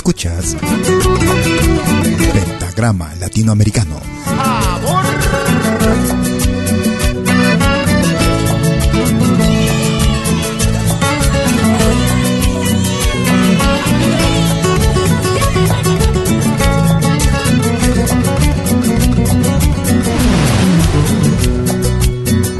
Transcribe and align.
Escuchas 0.00 0.56
Pentagrama 2.32 3.14
Latinoamericano. 3.16 4.00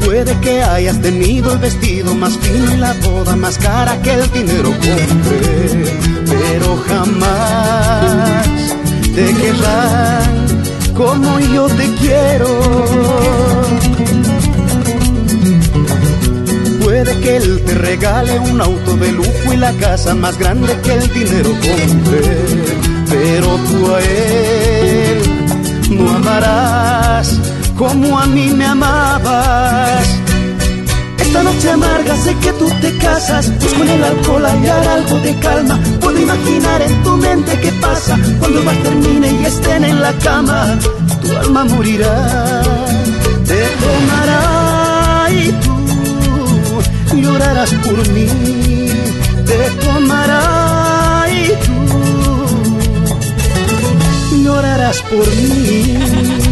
Puede 0.05 0.39
que 0.41 0.61
hayas 0.61 1.01
tenido 1.01 1.53
el 1.53 1.57
vestido 1.57 2.13
más 2.13 2.37
fino 2.37 2.75
y 2.75 2.77
la 2.77 2.93
boda 2.93 3.35
más 3.35 3.57
cara 3.57 3.99
que 4.03 4.13
el 4.13 4.31
dinero 4.31 4.69
compre, 4.69 6.10
pero 6.41 6.77
jamás 6.87 8.47
te 9.15 9.25
querrán 9.33 10.31
como 10.95 11.39
yo 11.39 11.67
te 11.67 11.85
quiero. 11.95 12.49
Puede 16.83 17.19
que 17.21 17.37
él 17.37 17.63
te 17.65 17.73
regale 17.75 18.39
un 18.39 18.61
auto 18.61 18.97
de 18.97 19.11
lujo 19.11 19.53
y 19.53 19.57
la 19.57 19.73
casa 19.73 20.13
más 20.15 20.37
grande 20.37 20.73
que 20.83 20.93
el 20.93 21.13
dinero 21.13 21.49
compre, 21.49 22.37
pero 23.09 23.47
tú 23.67 23.95
a 23.95 24.01
él 24.01 25.21
no 25.91 26.15
amarás 26.15 27.39
como 27.77 28.19
a 28.19 28.25
mí 28.25 28.49
me 28.49 28.65
amabas. 28.65 30.20
Esta 31.31 31.43
noche 31.43 31.69
amarga 31.71 32.13
sé 32.17 32.35
que 32.39 32.51
tú 32.51 32.69
te 32.81 32.97
casas, 32.97 33.49
pues 33.57 33.73
con 33.75 33.87
el 33.87 34.03
alcohol 34.03 34.45
hallar 34.45 34.85
algo 34.85 35.17
de 35.19 35.33
calma. 35.39 35.79
Puedo 36.01 36.19
imaginar 36.19 36.81
en 36.81 37.03
tu 37.03 37.15
mente 37.15 37.57
qué 37.61 37.71
pasa 37.79 38.19
cuando 38.37 38.61
bar 38.65 38.75
termine 38.83 39.31
y 39.31 39.45
estén 39.45 39.85
en 39.85 40.01
la 40.01 40.11
cama. 40.17 40.77
Tu 41.21 41.33
alma 41.37 41.63
morirá, 41.63 42.61
te 43.47 43.65
tomará 43.81 45.29
y 45.31 45.53
tú 45.63 45.73
llorarás 47.21 47.73
por 47.75 48.09
mí. 48.09 48.27
Te 49.45 49.69
tomará 49.85 51.27
y 51.31 51.47
tú 54.31 54.43
llorarás 54.43 55.01
por 55.03 55.27
mí. 55.37 56.51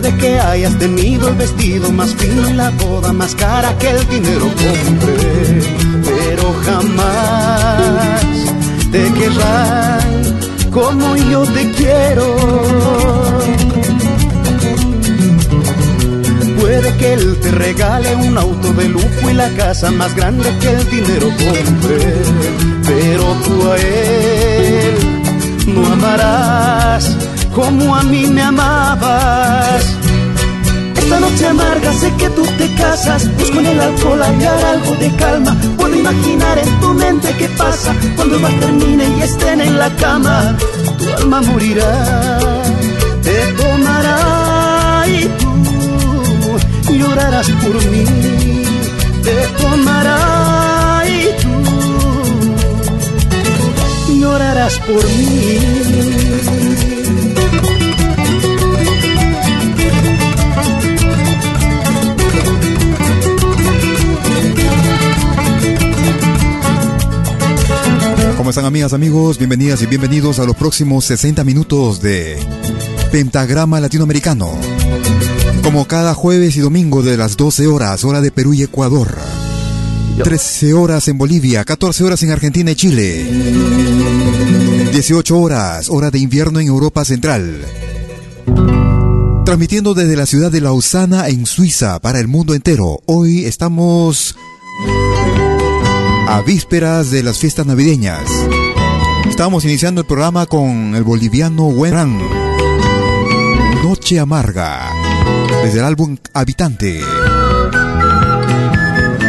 Puede 0.00 0.16
que 0.18 0.38
hayas 0.38 0.78
tenido 0.78 1.28
el 1.28 1.34
vestido 1.34 1.90
más 1.90 2.14
fino 2.14 2.48
y 2.48 2.52
la 2.52 2.70
boda 2.70 3.12
más 3.12 3.34
cara 3.34 3.76
que 3.78 3.90
el 3.90 4.08
dinero 4.08 4.44
compre, 4.44 5.60
pero 6.04 6.54
jamás 6.64 8.22
te 8.92 9.12
querrán 9.14 10.70
como 10.70 11.16
yo 11.16 11.42
te 11.46 11.72
quiero. 11.72 12.36
Puede 16.60 16.96
que 16.96 17.14
él 17.14 17.36
te 17.42 17.50
regale 17.50 18.14
un 18.14 18.38
auto 18.38 18.72
de 18.74 18.88
lujo 18.90 19.30
y 19.32 19.34
la 19.34 19.48
casa 19.56 19.90
más 19.90 20.14
grande 20.14 20.48
que 20.60 20.74
el 20.74 20.90
dinero 20.90 21.26
compre, 21.26 22.14
pero 22.86 23.24
tú 23.44 23.68
a 23.68 23.76
él 23.78 24.94
no 25.66 25.92
amarás 25.92 27.17
como 27.58 27.96
a 27.96 28.02
mí 28.04 28.24
me 28.28 28.40
amabas. 28.40 29.84
Esta 30.96 31.18
noche 31.18 31.46
amarga 31.46 31.92
sé 31.92 32.12
que 32.16 32.30
tú 32.30 32.46
te 32.56 32.72
casas, 32.74 33.28
pues 33.36 33.50
con 33.50 33.66
el 33.66 33.80
alcohol 33.80 34.22
hallar 34.22 34.64
algo 34.64 34.94
de 34.94 35.10
calma. 35.16 35.56
Puedo 35.76 35.94
imaginar 35.96 36.56
en 36.58 36.80
tu 36.80 36.94
mente 36.94 37.34
qué 37.36 37.48
pasa 37.62 37.92
cuando 38.14 38.36
el 38.36 38.42
bar 38.42 38.52
termine 38.60 39.08
y 39.16 39.22
estén 39.22 39.60
en 39.60 39.76
la 39.76 39.90
cama. 39.96 40.56
Tu 40.98 41.12
alma 41.20 41.42
morirá, 41.42 42.38
te 43.24 43.38
tomará 43.60 45.04
y 45.08 45.28
tú 46.86 46.92
llorarás 46.94 47.50
por 47.62 47.74
mí. 47.90 48.04
Te 49.24 49.36
tomará 49.60 51.02
y 51.06 51.20
tú 54.06 54.14
llorarás 54.20 54.78
por 54.78 55.04
mí. 55.04 56.97
¿Cómo 68.38 68.50
están 68.50 68.66
amigas, 68.66 68.92
amigos? 68.92 69.36
Bienvenidas 69.36 69.82
y 69.82 69.86
bienvenidos 69.86 70.38
a 70.38 70.44
los 70.44 70.54
próximos 70.54 71.04
60 71.06 71.42
minutos 71.42 72.00
de 72.00 72.38
Pentagrama 73.10 73.80
Latinoamericano. 73.80 74.52
Como 75.64 75.88
cada 75.88 76.14
jueves 76.14 76.56
y 76.56 76.60
domingo 76.60 77.02
de 77.02 77.16
las 77.16 77.36
12 77.36 77.66
horas, 77.66 78.04
hora 78.04 78.20
de 78.20 78.30
Perú 78.30 78.54
y 78.54 78.62
Ecuador. 78.62 79.18
13 80.22 80.72
horas 80.72 81.08
en 81.08 81.18
Bolivia, 81.18 81.64
14 81.64 82.04
horas 82.04 82.22
en 82.22 82.30
Argentina 82.30 82.70
y 82.70 82.76
Chile. 82.76 83.26
18 84.92 85.36
horas, 85.36 85.90
hora 85.90 86.12
de 86.12 86.20
invierno 86.20 86.60
en 86.60 86.68
Europa 86.68 87.04
Central. 87.04 87.64
Transmitiendo 89.44 89.94
desde 89.94 90.14
la 90.14 90.26
ciudad 90.26 90.52
de 90.52 90.60
Lausana 90.60 91.26
en 91.28 91.44
Suiza 91.44 91.98
para 91.98 92.20
el 92.20 92.28
mundo 92.28 92.54
entero. 92.54 93.00
Hoy 93.06 93.46
estamos 93.46 94.36
a 96.28 96.42
vísperas 96.42 97.10
de 97.10 97.22
las 97.22 97.38
fiestas 97.38 97.64
navideñas. 97.64 98.20
Estamos 99.26 99.64
iniciando 99.64 100.02
el 100.02 100.06
programa 100.06 100.44
con 100.44 100.94
el 100.94 101.02
boliviano 101.02 101.68
Wenran. 101.68 102.20
Noche 103.82 104.20
Amarga. 104.20 104.90
Desde 105.64 105.78
el 105.78 105.86
álbum 105.86 106.18
Habitante. 106.34 107.00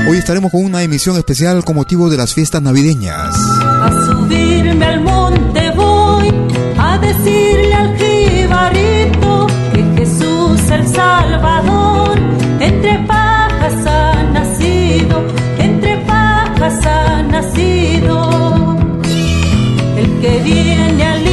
Hoy 0.09 0.17
estaremos 0.17 0.51
con 0.51 0.65
una 0.65 0.83
emisión 0.83 1.15
especial 1.15 1.63
con 1.63 1.77
motivo 1.77 2.09
de 2.09 2.17
las 2.17 2.33
fiestas 2.33 2.61
navideñas. 2.61 3.33
A 3.33 3.91
subirme 4.05 4.85
al 4.85 4.99
monte 5.01 5.71
voy 5.77 6.33
a 6.77 6.97
decirle 6.97 7.73
al 7.75 7.97
jibarito 7.97 9.47
que 9.73 9.83
Jesús 9.95 10.69
el 10.69 10.85
Salvador 10.85 11.68
viene 20.41 21.03
a 21.03 21.28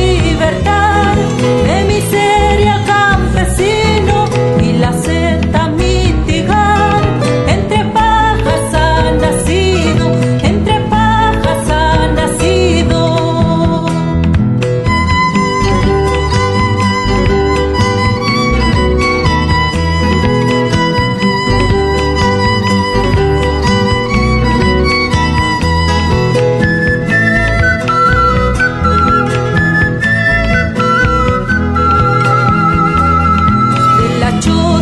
De 34.41 34.76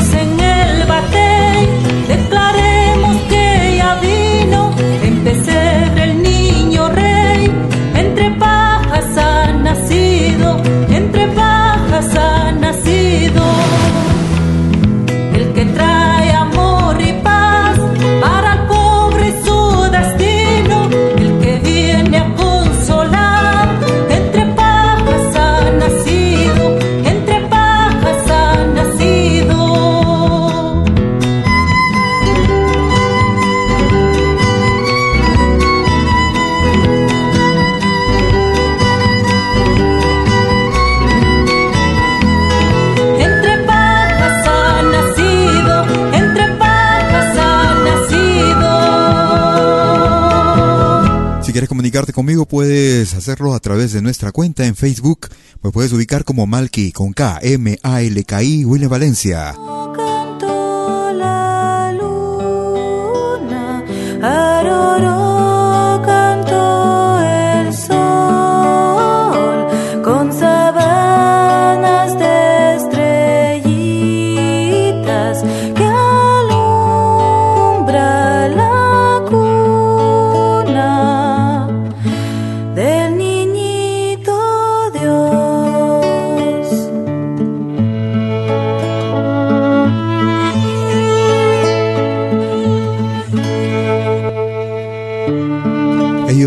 puedes 52.42 53.14
hacerlo 53.14 53.54
a 53.54 53.60
través 53.60 53.92
de 53.92 54.02
nuestra 54.02 54.32
cuenta 54.32 54.66
en 54.66 54.74
Facebook. 54.74 55.28
Me 55.62 55.70
puedes 55.70 55.92
ubicar 55.92 56.24
como 56.24 56.46
Malki 56.46 56.92
con 56.92 57.12
K, 57.12 57.38
M, 57.42 57.78
A, 57.82 58.02
L, 58.02 58.24
K, 58.24 58.42
I, 58.42 58.64
William 58.64 58.90
Valencia. 58.90 59.54
La 59.54 61.92
luna, 61.92 63.84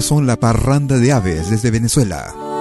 Son 0.02 0.28
la 0.28 0.38
parranda 0.38 1.00
de 1.00 1.12
aves 1.12 1.50
desde 1.50 1.72
Venezuela. 1.72 2.56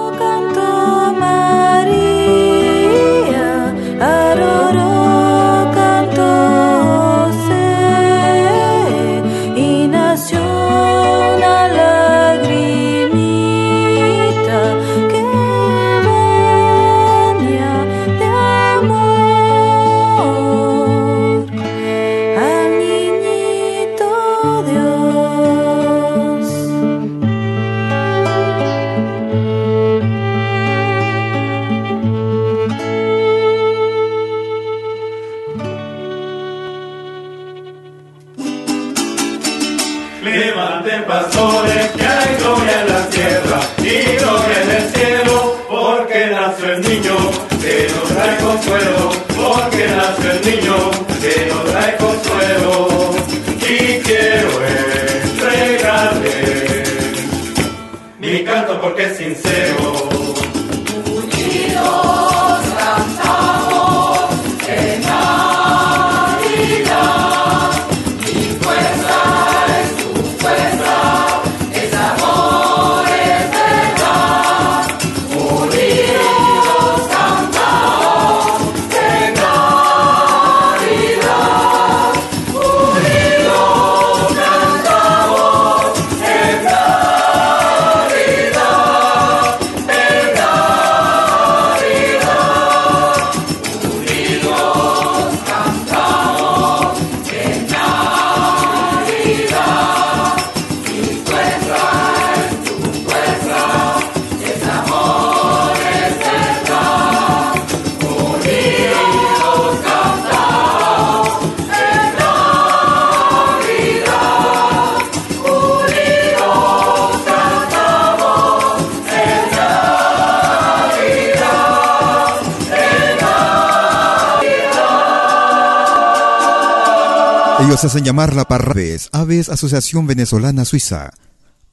Aves 129.26 129.48
Asociación 129.48 130.06
Venezolana 130.06 130.64
Suiza. 130.64 131.10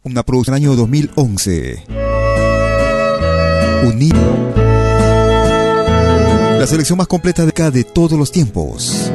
Una 0.01 0.23
producción 0.23 0.55
del 0.55 0.63
año 0.63 0.75
2011. 0.75 1.83
Unido. 3.85 4.53
La 6.57 6.65
selección 6.65 6.97
más 6.97 7.05
completa 7.05 7.45
de 7.45 7.51
cada 7.51 7.69
de 7.69 7.83
todos 7.83 8.13
los 8.13 8.31
tiempos. 8.31 9.11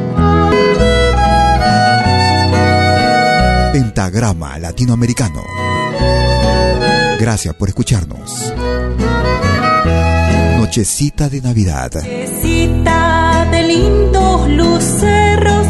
Pentagrama 3.72 4.56
Latinoamericano. 4.60 5.42
Gracias 7.18 7.56
por 7.56 7.68
escucharnos. 7.68 8.54
Nochecita 10.58 11.28
de 11.28 11.40
Navidad. 11.40 11.90
Nochecita 11.92 13.48
de 13.50 13.62
lindos 13.64 14.48
luceros, 14.48 15.66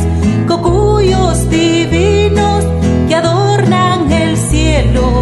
cocuyos 0.47 1.49
divinos. 1.49 2.08
No. 4.93 5.18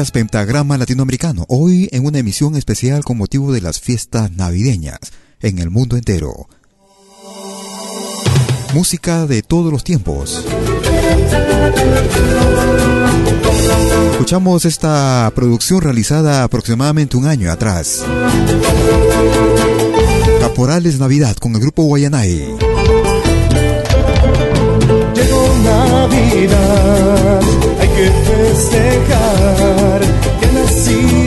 Escuchas 0.00 0.12
Pentagrama 0.12 0.78
Latinoamericano, 0.78 1.44
hoy 1.50 1.86
en 1.92 2.06
una 2.06 2.20
emisión 2.20 2.56
especial 2.56 3.04
con 3.04 3.18
motivo 3.18 3.52
de 3.52 3.60
las 3.60 3.80
fiestas 3.80 4.32
navideñas 4.32 4.98
en 5.42 5.58
el 5.58 5.68
mundo 5.68 5.98
entero. 5.98 6.48
Música 8.72 9.26
de 9.26 9.42
todos 9.42 9.70
los 9.70 9.84
tiempos. 9.84 10.42
Escuchamos 14.12 14.64
esta 14.64 15.30
producción 15.34 15.82
realizada 15.82 16.44
aproximadamente 16.44 17.18
un 17.18 17.26
año 17.26 17.52
atrás. 17.52 18.02
Caporales 20.40 20.98
Navidad 20.98 21.36
con 21.36 21.54
el 21.56 21.60
grupo 21.60 21.82
Guayanay. 21.82 22.56
Llegó 25.14 25.58
Navidad 25.62 27.49
que 28.00 28.10
festejar 28.24 30.00
que 30.40 30.46
nací 30.54 31.19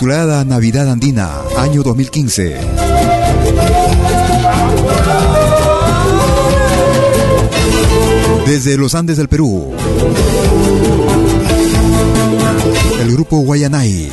titulada 0.00 0.46
Navidad 0.46 0.88
Andina, 0.88 1.42
año 1.58 1.82
2015. 1.82 2.58
Desde 8.46 8.78
los 8.78 8.94
Andes 8.94 9.18
del 9.18 9.28
Perú. 9.28 9.74
El 13.02 13.12
grupo 13.12 13.40
Guayanay. 13.40 14.10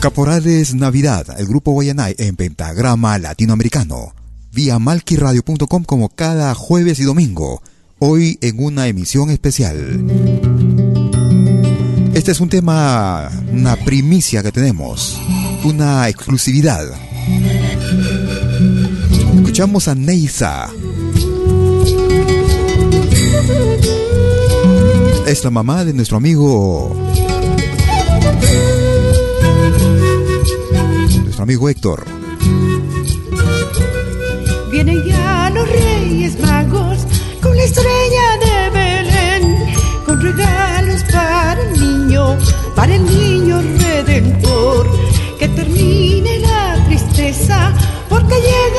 Caporales 0.00 0.74
Navidad, 0.74 1.38
el 1.38 1.46
grupo 1.46 1.70
Guayanay 1.70 2.16
en 2.18 2.34
pentagrama 2.34 3.16
latinoamericano. 3.20 4.12
Vía 4.52 4.80
malquiradio.com 4.80 5.84
como 5.84 6.08
cada 6.08 6.52
jueves 6.56 6.98
y 6.98 7.04
domingo. 7.04 7.62
Hoy 8.00 8.38
en 8.42 8.62
una 8.62 8.86
emisión 8.86 9.28
especial. 9.30 9.76
Este 12.14 12.30
es 12.30 12.38
un 12.40 12.48
tema, 12.48 13.28
una 13.52 13.74
primicia 13.74 14.40
que 14.40 14.52
tenemos, 14.52 15.20
una 15.64 16.08
exclusividad. 16.08 16.86
Escuchamos 19.34 19.88
a 19.88 19.96
Neisa. 19.96 20.68
Es 25.26 25.42
la 25.42 25.50
mamá 25.50 25.84
de 25.84 25.92
nuestro 25.92 26.18
amigo. 26.18 26.96
Nuestro 31.24 31.42
amigo 31.42 31.68
Héctor. 31.68 32.04
Vienen 34.70 35.04
ya 35.04 35.50
los 35.50 35.68
reyes 35.68 36.38
estrella 37.68 38.28
de 38.44 38.70
Belén, 38.78 39.44
con 40.06 40.20
regalos 40.22 41.02
para 41.12 41.60
el 41.60 41.72
niño, 41.72 42.38
para 42.74 42.94
el 42.94 43.04
niño 43.04 43.60
redentor. 43.84 44.86
Que 45.38 45.48
termine 45.48 46.38
la 46.38 46.82
tristeza 46.86 47.72
porque 48.08 48.36
llega 48.36 48.77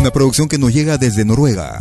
Una 0.00 0.10
producción 0.10 0.48
que 0.48 0.56
nos 0.56 0.72
llega 0.72 0.96
desde 0.96 1.26
Noruega. 1.26 1.78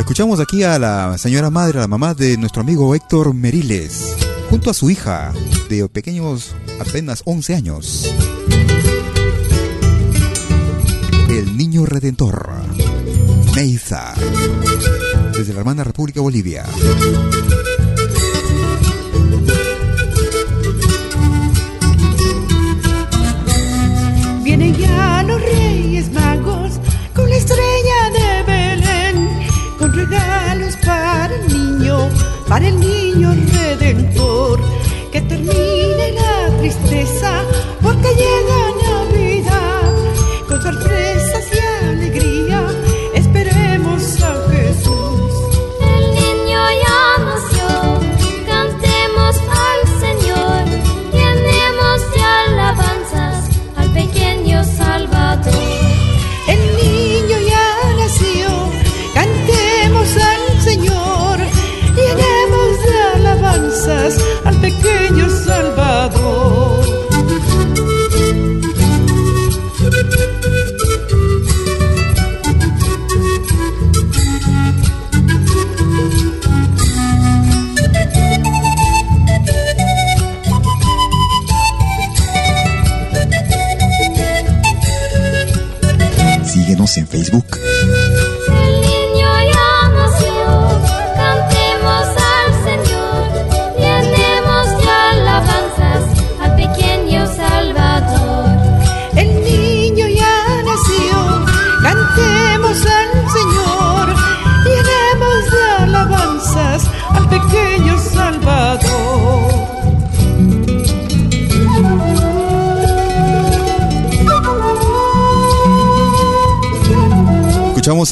Escuchamos 0.00 0.40
aquí 0.40 0.64
a 0.64 0.80
la 0.80 1.16
señora 1.18 1.50
madre, 1.50 1.78
a 1.78 1.82
la 1.82 1.86
mamá 1.86 2.14
de 2.14 2.36
nuestro 2.36 2.62
amigo 2.62 2.92
Héctor 2.96 3.32
Meriles, 3.32 4.16
junto 4.50 4.70
a 4.70 4.74
su 4.74 4.90
hija 4.90 5.32
de 5.68 5.88
pequeños 5.88 6.56
apenas 6.80 7.22
11 7.26 7.54
años. 7.54 8.12
El 11.28 11.56
niño 11.56 11.86
redentor, 11.86 12.50
Neiza, 13.54 14.14
desde 15.32 15.52
la 15.52 15.60
hermana 15.60 15.84
República 15.84 16.20
Bolivia. 16.20 16.64
Los 24.70 25.42
reyes 25.42 26.12
magos 26.12 26.78
con 27.12 27.28
la 27.28 27.34
estrella 27.36 28.10
de 28.14 28.42
Belén, 28.44 29.28
con 29.80 29.92
regalos 29.92 30.76
para 30.76 31.34
el 31.34 31.48
niño, 31.48 32.08
para 32.46 32.68
el 32.68 32.78
niño 32.78 32.99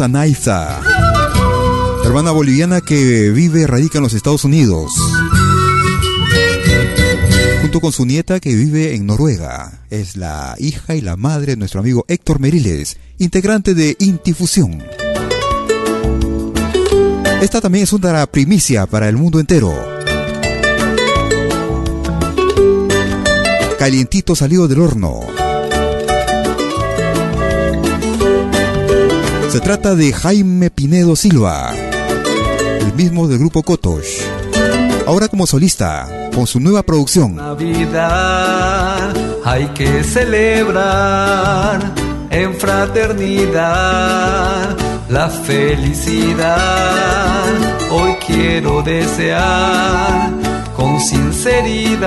Escuchamos 0.09 0.15
a 0.15 0.19
Naiza, 0.19 0.81
hermana 2.05 2.31
boliviana 2.31 2.81
que 2.81 3.31
vive 3.31 3.67
radica 3.67 3.99
en 3.99 4.05
los 4.05 4.15
Estados 4.15 4.45
Unidos. 4.45 4.93
Junto 7.61 7.81
con 7.81 7.93
su 7.93 8.07
nieta 8.07 8.41
que 8.41 8.55
vive 8.55 8.95
en 8.95 9.07
Noruega. 9.07 9.81
Es 9.91 10.17
la 10.17 10.55
hija 10.59 10.95
y 10.95 11.01
la 11.03 11.17
madre 11.17 11.53
de 11.53 11.57
nuestro 11.57 11.81
amigo 11.81 12.05
Héctor 12.09 12.41
Meriles, 12.41 12.97
integrante 13.19 13.75
de 13.75 13.97
Intifusión. 13.99 14.83
Esta 17.43 17.61
también 17.61 17.85
es 17.85 17.93
una 17.93 18.27
primicia 18.27 18.87
para 18.87 19.09
el 19.09 19.17
mundo 19.17 19.41
entero. 19.41 19.75
Calientito 23.79 24.35
salió 24.35 24.67
del 24.69 24.81
horno. 24.81 25.38
Se 29.59 29.65
trata 29.65 29.97
de 29.97 30.13
Jaime 30.13 30.71
Pinedo 30.71 31.17
Silva, 31.17 31.75
el 32.79 32.95
mismo 32.95 33.27
del 33.27 33.41
grupo 33.41 33.65
Kotosh. 33.65 34.21
Ahora 35.05 35.27
como 35.27 35.49
solista, 35.49 36.31
con 36.33 36.47
su 36.47 36.61
nueva 36.61 36.85
producción. 36.85 37.35
Navidad 37.35 39.13
hay 39.45 39.67
que 39.71 40.05
celebrar 40.05 41.81
en 42.31 42.55
fraternidad 42.55 43.57
la 45.09 45.29
felicidad. 45.29 46.55
Hoy 47.91 48.15
quiero 48.25 48.81
desear 48.83 50.31
con 50.77 51.01
sinceridad 51.01 51.99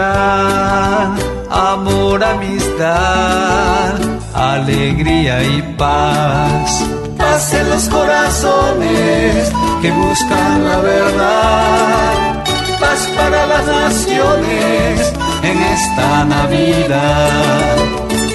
amor, 1.52 2.24
amistad, 2.24 3.96
alegría 4.34 5.44
y 5.44 5.62
paz. 5.78 6.84
Paz 7.18 7.54
en 7.54 7.70
los 7.70 7.88
corazones 7.90 9.52
que 9.82 9.92
buscan 9.92 10.64
la 10.64 10.78
verdad. 10.78 12.44
Paz 12.80 13.08
para 13.16 13.46
las 13.46 13.66
naciones 13.66 15.14
en 15.44 15.62
esta 15.62 16.26
Navidad. 16.26 17.76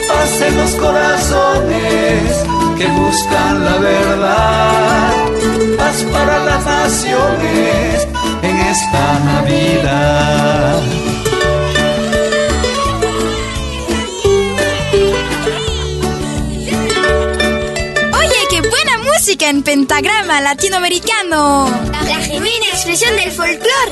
Paz 0.08 0.40
en 0.40 0.56
los 0.56 0.70
corazones 0.72 2.44
que 2.78 2.86
buscan 2.86 3.64
la 3.64 3.76
verdad. 3.78 5.12
Paz 5.78 6.04
para 6.12 6.44
las 6.44 6.64
naciones 6.64 8.06
en 8.42 8.56
esta 8.56 9.18
Navidad. 9.24 10.82
Música 19.26 19.50
en 19.50 19.64
pentagrama 19.64 20.40
latinoamericano. 20.40 21.68
La 21.90 22.14
genuina 22.14 22.66
expresión 22.72 23.16
del 23.16 23.32
folclore. 23.32 23.90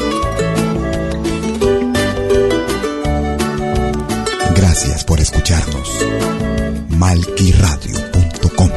Gracias 4.55 5.03
por 5.03 5.19
escucharnos. 5.19 5.91
Malquiradio.com 6.91 8.71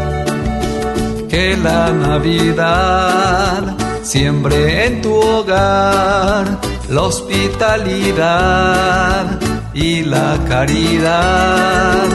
Que 1.29 1.55
la 1.57 1.93
Navidad 1.93 3.77
siembre 4.01 4.87
en 4.87 5.03
tu 5.03 5.13
hogar 5.13 6.59
la 6.89 7.01
hospitalidad 7.03 8.19
y 9.75 10.01
la 10.01 10.39
caridad. 10.47 12.07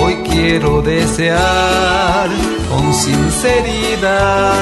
Hoy 0.00 0.14
quiero 0.30 0.80
desear 0.80 2.28
con 2.70 2.94
sinceridad 2.94 4.60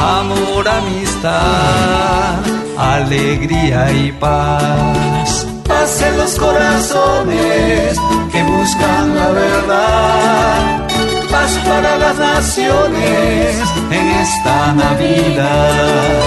amor, 0.00 0.66
amistad, 0.68 2.38
alegría 2.78 3.92
y 3.92 4.12
paz. 4.12 5.46
Paz 5.66 6.02
en 6.02 6.16
los 6.16 6.34
corazones 6.34 7.98
que 8.32 8.42
buscan 8.42 9.14
la 9.14 9.28
verdad. 9.30 10.88
Paz 11.30 11.52
para 11.68 11.96
las 11.98 12.18
naciones 12.18 13.56
en 13.90 14.06
esta 14.24 14.72
Navidad. 14.72 16.20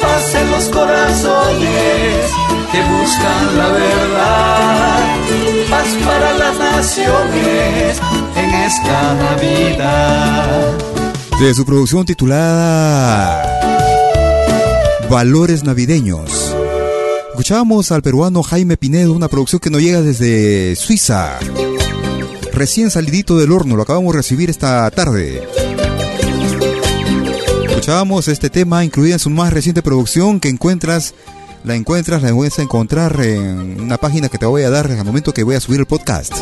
Paz 0.00 0.34
en 0.34 0.50
los 0.52 0.64
corazones 0.68 2.30
que 2.72 2.80
buscan 2.94 3.44
la 3.58 3.68
verdad. 3.82 4.98
Paz 5.70 5.88
para 6.06 6.17
en 6.80 8.54
esta 8.54 9.14
Navidad. 9.16 10.78
De 11.40 11.52
su 11.52 11.66
producción 11.66 12.06
titulada 12.06 13.42
Valores 15.10 15.64
Navideños. 15.64 16.54
Escuchábamos 17.30 17.90
al 17.90 18.02
peruano 18.02 18.44
Jaime 18.44 18.76
Pinedo, 18.76 19.12
una 19.12 19.26
producción 19.26 19.58
que 19.58 19.70
nos 19.70 19.82
llega 19.82 20.02
desde 20.02 20.76
Suiza. 20.76 21.40
Recién 22.52 22.92
salidito 22.92 23.36
del 23.36 23.50
horno, 23.50 23.74
lo 23.74 23.82
acabamos 23.82 24.12
de 24.12 24.18
recibir 24.18 24.48
esta 24.48 24.88
tarde. 24.92 25.42
Escuchábamos 27.68 28.28
este 28.28 28.50
tema 28.50 28.84
incluido 28.84 29.14
en 29.14 29.18
su 29.18 29.30
más 29.30 29.52
reciente 29.52 29.82
producción 29.82 30.38
que 30.38 30.48
encuentras, 30.48 31.12
la 31.64 31.74
encuentras, 31.74 32.22
la 32.22 32.32
puedes 32.32 32.58
encontrar 32.58 33.20
en 33.20 33.80
una 33.80 33.96
página 33.96 34.28
que 34.28 34.38
te 34.38 34.46
voy 34.46 34.62
a 34.62 34.70
dar 34.70 34.90
al 34.90 35.04
momento 35.04 35.32
que 35.32 35.44
voy 35.44 35.56
a 35.56 35.60
subir 35.60 35.80
el 35.80 35.86
podcast. 35.86 36.32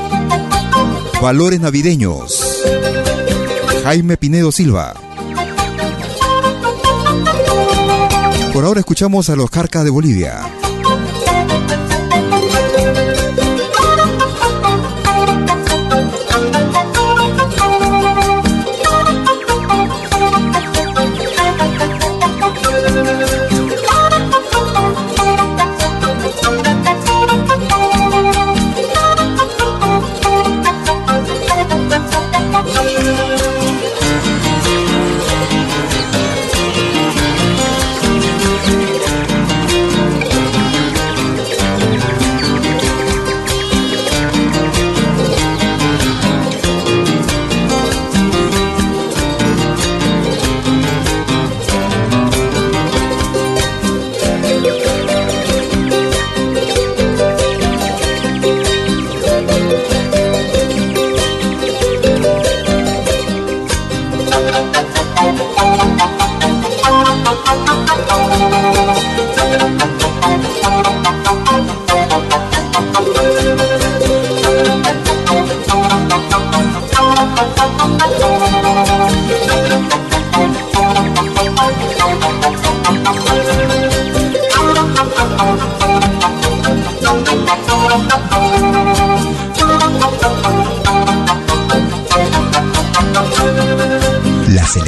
Valores 1.21 1.61
Navideños. 1.61 2.63
Jaime 3.85 4.17
Pinedo 4.17 4.53
Silva. 4.53 4.95
Por 8.53 8.65
ahora 8.65 8.81
escuchamos 8.81 9.29
a 9.31 9.37
los 9.37 9.51
Carcas 9.51 9.85
de 9.85 9.91
Bolivia. 9.91 10.41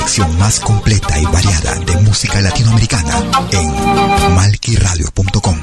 Selección 0.08 0.38
más 0.38 0.58
completa 0.60 1.18
y 1.18 1.24
variada 1.26 1.74
de 1.80 1.96
música 1.98 2.40
latinoamericana 2.40 3.20
en 3.52 4.34
malquiradio.com. 4.34 5.58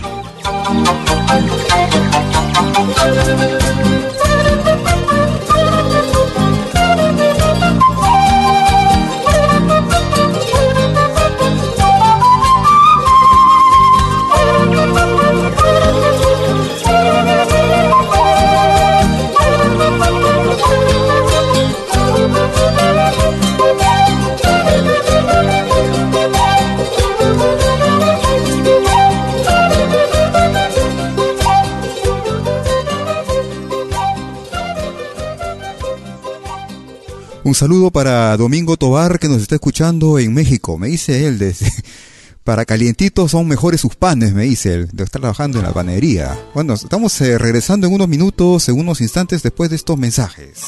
Un 37.46 37.54
saludo 37.54 37.92
para 37.92 38.36
Domingo 38.38 38.76
Tobar 38.76 39.20
que 39.20 39.28
nos 39.28 39.44
está 39.44 39.54
escuchando 39.54 40.18
en 40.18 40.34
México. 40.34 40.80
Me 40.80 40.88
dice 40.88 41.28
él, 41.28 41.38
desde, 41.38 41.72
para 42.44 42.66
calientitos 42.66 43.30
son 43.30 43.48
mejores 43.48 43.82
sus 43.82 43.96
panes, 43.96 44.34
me 44.34 44.46
dice 44.46 44.74
él, 44.74 44.90
de 44.92 45.04
estar 45.04 45.22
trabajando 45.22 45.60
en 45.60 45.66
la 45.66 45.72
panería. 45.72 46.36
Bueno, 46.56 46.74
estamos 46.74 47.22
eh, 47.22 47.38
regresando 47.38 47.86
en 47.86 47.94
unos 47.94 48.08
minutos, 48.08 48.68
en 48.68 48.80
unos 48.80 49.00
instantes 49.00 49.44
después 49.44 49.70
de 49.70 49.76
estos 49.76 49.96
mensajes. 49.96 50.64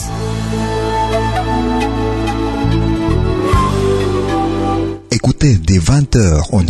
Écoutez 5.10 5.60
dès 5.66 5.84
20h 5.84 6.62
en 6.62 6.68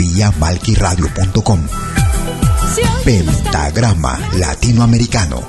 Vía 0.00 0.32
malquiradio.com. 0.38 1.60
Pentagrama 3.04 4.18
Latinoamericano, 4.38 5.42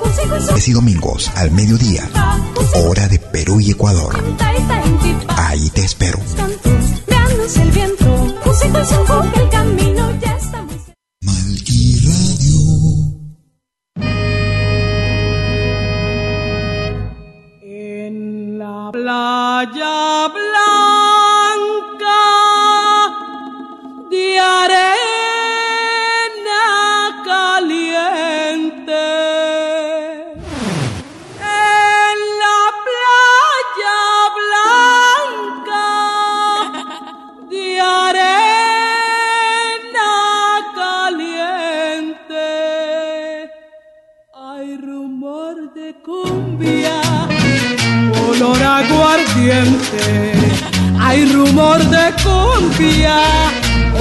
es 0.57 0.67
y 0.67 0.73
domingos 0.73 1.31
al 1.35 1.51
mediodía, 1.51 2.03
hora 2.75 3.07
de 3.07 3.17
Perú 3.17 3.61
y 3.61 3.71
Ecuador. 3.71 4.21
Ahí 5.37 5.69
te 5.69 5.85
espero. 5.85 6.19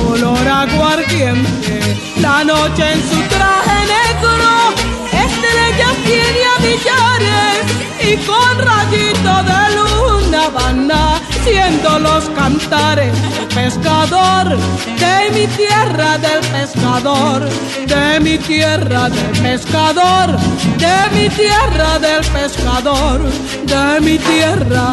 olor 0.08 0.48
aguardiente, 0.48 1.80
la 2.20 2.42
noche 2.44 2.92
en 2.92 3.00
su 3.10 3.20
traje 3.28 3.78
negro, 3.96 4.32
estrellas 5.26 5.96
tiene 6.04 6.42
a 6.44 6.58
millares 6.66 7.62
y 8.00 8.16
con 8.26 8.58
rayito 8.58 9.34
de 9.50 9.62
luna 9.76 10.48
van 10.48 10.90
haciendo 10.90 11.98
los 11.98 12.24
cantares 12.30 13.12
pescador, 13.54 14.56
de 14.98 15.30
mi 15.34 15.46
tierra 15.56 16.16
del 16.18 16.40
pescador, 16.52 17.48
de 17.86 18.20
mi 18.20 18.38
tierra 18.38 19.08
del 19.08 19.42
pescador, 19.42 20.38
de 20.78 20.96
mi 21.14 21.28
tierra. 21.28 21.98
Del 22.00 22.24
pescador, 22.32 23.20
de 23.66 24.00
mi 24.00 24.18
tierra 24.18 24.92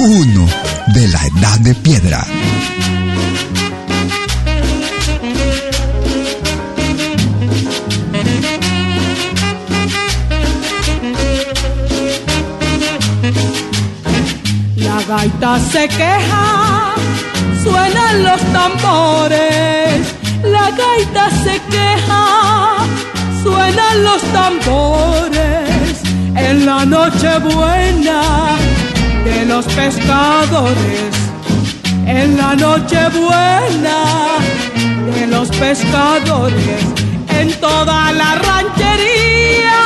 Uno 0.00 0.46
de 0.94 1.08
la 1.08 1.26
edad 1.26 1.58
de 1.58 1.74
piedra. 1.74 2.24
La 14.76 15.02
gaita 15.02 15.58
se 15.72 15.88
queja, 15.88 16.94
suenan 17.64 18.22
los 18.22 18.40
tambores. 18.52 20.14
La 20.44 20.70
gaita 20.70 21.28
se 21.42 21.60
queja, 21.72 22.76
suenan 23.42 24.04
los 24.04 24.22
tambores. 24.32 26.02
En 26.36 26.66
la 26.66 26.84
noche 26.84 27.38
buena 27.40 28.58
de 29.28 29.44
los 29.46 29.64
pescadores. 29.66 31.10
En 32.06 32.36
la 32.36 32.54
noche 32.54 32.98
buena 33.10 33.98
de 35.14 35.26
los 35.26 35.48
pescadores. 35.50 36.80
En 37.28 37.52
toda 37.60 38.12
la 38.12 38.34
ranchería 38.46 39.78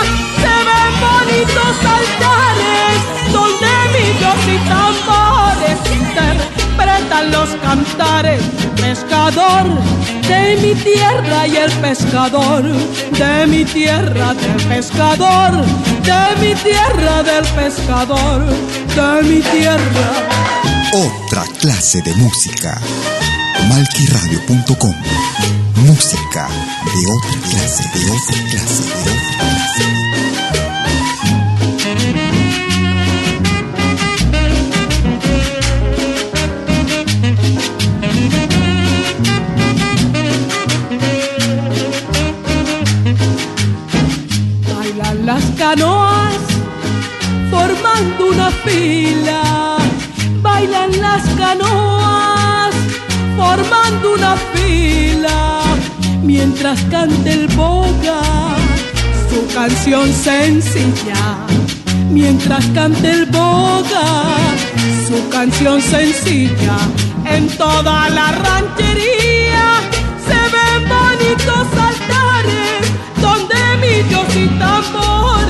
se 0.42 0.55
ven 0.68 0.92
bonitos 1.07 1.76
altares 1.98 2.96
donde 3.33 3.72
millos 3.94 4.40
y 4.55 4.59
tambores 4.68 5.78
interpretan 6.00 7.31
los 7.33 7.50
cantares 7.66 8.42
pescador 8.76 9.64
de 10.28 10.57
mi 10.62 10.74
tierra 10.74 11.46
y 11.46 11.57
el 11.57 11.72
pescador 11.72 12.62
de 12.62 13.46
mi 13.46 13.64
tierra 13.64 14.35
del 14.35 14.68
pescador 14.68 15.64
de 16.02 16.36
mi 16.40 16.54
tierra 16.54 17.22
del 17.22 17.44
pescador 17.54 18.44
de 18.44 19.22
mi 19.28 19.40
tierra 19.40 20.12
Otra 20.92 21.44
clase 21.60 22.02
de 22.02 22.14
música. 22.16 22.80
Malquiradio.com. 23.68 24.94
Música 25.76 26.48
de 26.94 27.06
otra 27.06 27.40
clase, 27.48 27.84
de 27.94 28.10
otra 28.10 28.36
clase, 28.50 28.82
de 28.82 28.90
otra 28.90 29.42
clase. 29.42 29.51
Canoas 45.74 46.35
formando 47.50 48.26
una 48.28 48.50
fila. 48.64 49.78
Bailan 50.42 51.00
las 51.00 51.22
canoas 51.42 52.74
formando 53.38 54.14
una 54.14 54.37
fila. 54.52 55.62
Mientras 56.22 56.78
canta 56.90 57.30
el 57.30 57.46
boga 57.48 58.20
su 59.30 59.54
canción 59.54 60.12
sencilla. 60.12 61.22
Mientras 62.11 62.66
canta 62.74 63.11
el 63.11 63.24
boga 63.26 64.08
su 65.06 65.28
canción 65.30 65.80
sencilla. 65.80 66.76
En 67.24 67.48
toda 67.56 68.11
la 68.11 68.26
ranchería 68.46 69.68
se 70.26 70.40
ven 70.54 70.80
bonitos 70.96 71.66
altares 71.88 72.82
donde 73.22 73.56
millos 73.80 74.37
y 74.37 74.46
tambores 74.58 75.41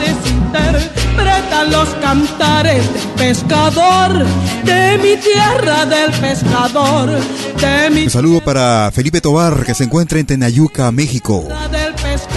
los 1.70 1.88
cantares 2.00 2.92
del 2.92 3.08
pescador, 3.16 4.24
de 4.64 4.98
mi 4.98 5.16
tierra 5.22 5.86
del 5.86 6.10
pescador, 6.12 7.10
de 7.60 7.90
mi 7.90 8.04
Un 8.04 8.10
saludo 8.10 8.40
para 8.42 8.90
Felipe 8.92 9.20
Tobar, 9.20 9.64
que 9.64 9.74
se 9.74 9.84
encuentra 9.84 10.18
en 10.18 10.26
Tenayuca, 10.26 10.90
México. 10.92 11.48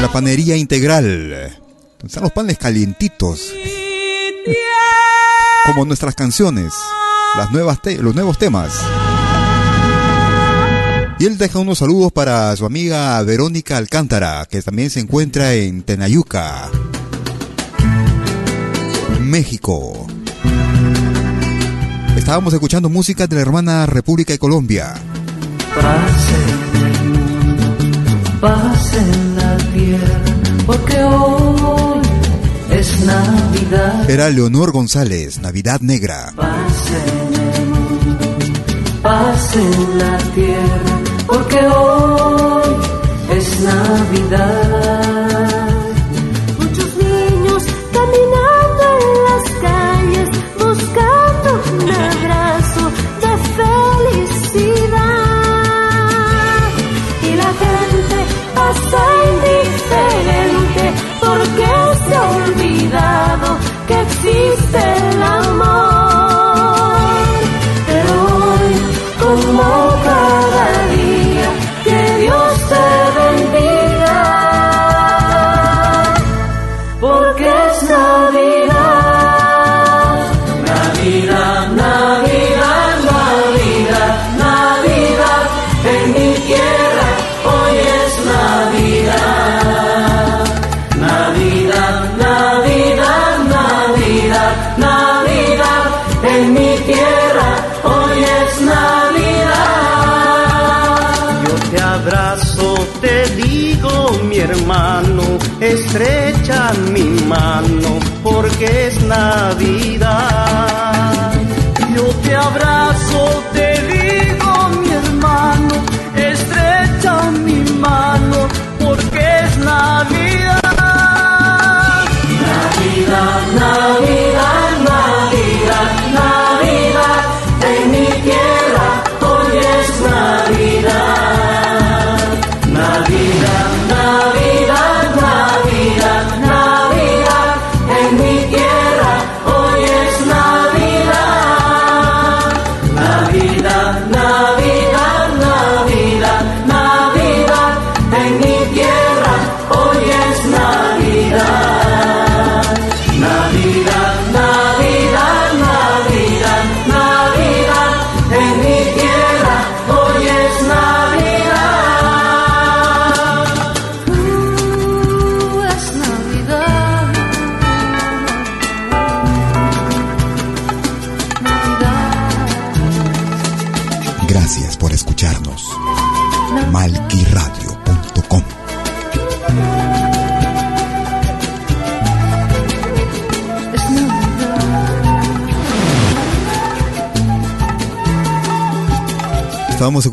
La 0.02 0.08
panería 0.12 0.56
integral. 0.56 1.52
Están 2.04 2.24
los 2.24 2.32
panes 2.32 2.58
calientitos. 2.58 3.52
Como 5.66 5.86
nuestras 5.86 6.14
canciones. 6.16 6.74
Las 7.36 7.52
nuevas 7.52 7.82
te- 7.82 7.98
los 7.98 8.14
nuevos 8.14 8.38
temas. 8.38 8.72
Y 11.18 11.26
él 11.26 11.38
deja 11.38 11.60
unos 11.60 11.78
saludos 11.80 12.12
para 12.12 12.56
su 12.58 12.66
amiga 12.66 13.22
Verónica 13.24 13.78
Alcántara, 13.78 14.46
que 14.50 14.62
también 14.62 14.90
se 14.90 15.00
encuentra 15.00 15.54
en 15.54 15.82
Tenayuca, 15.84 16.70
México. 19.26 20.08
Estábamos 22.16 22.54
escuchando 22.54 22.90
música 22.90 23.28
de 23.28 23.36
la 23.36 23.42
hermana 23.42 23.86
República 23.86 24.34
de 24.34 24.40
Colombia. 24.40 24.96
La 29.36 29.58
tierra, 29.74 30.22
porque 30.66 31.04
hoy 31.04 32.02
es 32.72 33.00
Navidad. 33.06 34.10
Era 34.10 34.30
Leonor 34.30 34.72
González, 34.72 35.40
Navidad 35.40 35.82
Negra. 35.82 36.32
Paz 36.36 36.88
en 36.88 37.34
el 37.34 37.66
mundo, 37.68 38.28
paz 39.02 39.56
en 39.56 39.98
la 39.98 40.18
tierra, 40.36 41.00
porque 41.28 41.60
hoy 41.68 42.76
es 43.38 43.60
Navidad. 43.60 45.05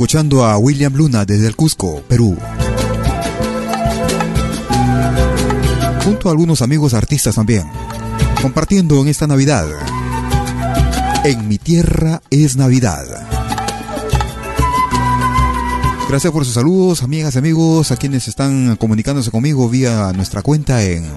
Escuchando 0.03 0.45
a 0.45 0.59
William 0.59 0.93
Luna 0.95 1.25
desde 1.25 1.47
el 1.47 1.55
Cusco, 1.55 2.03
Perú. 2.09 2.37
Junto 6.05 6.29
a 6.29 6.33
algunos 6.33 6.61
amigos 6.61 6.93
artistas 6.93 7.37
también, 7.37 7.71
compartiendo 8.43 9.01
en 9.01 9.07
esta 9.07 9.29
Navidad. 9.29 9.69
En 11.23 11.47
mi 11.47 11.59
tierra 11.59 12.21
es 12.31 12.57
Navidad. 12.57 13.05
Gracias 16.09 16.33
por 16.33 16.45
sus 16.45 16.55
saludos, 16.55 17.05
amigas 17.05 17.37
y 17.37 17.39
amigos, 17.39 17.93
a 17.93 17.97
quienes 17.97 18.27
están 18.27 18.75
comunicándose 18.75 19.31
conmigo 19.31 19.69
vía 19.69 20.13
nuestra 20.17 20.43
cuenta 20.43 20.83
en 20.83 21.09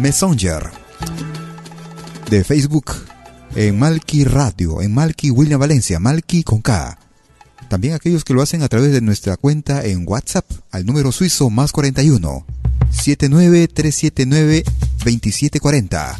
Messenger 0.00 0.68
de 2.28 2.42
Facebook, 2.42 2.86
en 3.54 3.78
Malky 3.78 4.24
Radio, 4.24 4.82
en 4.82 4.92
Malky 4.92 5.30
William 5.30 5.60
Valencia, 5.60 6.00
Malky 6.00 6.42
con 6.42 6.60
K. 6.60 6.98
También 7.72 7.94
aquellos 7.94 8.22
que 8.22 8.34
lo 8.34 8.42
hacen 8.42 8.62
a 8.62 8.68
través 8.68 8.92
de 8.92 9.00
nuestra 9.00 9.38
cuenta 9.38 9.82
en 9.82 10.04
WhatsApp 10.06 10.44
al 10.72 10.84
número 10.84 11.10
suizo 11.10 11.48
más 11.48 11.72
41 11.72 12.44
79379 12.90 14.62
2740. 15.02 16.18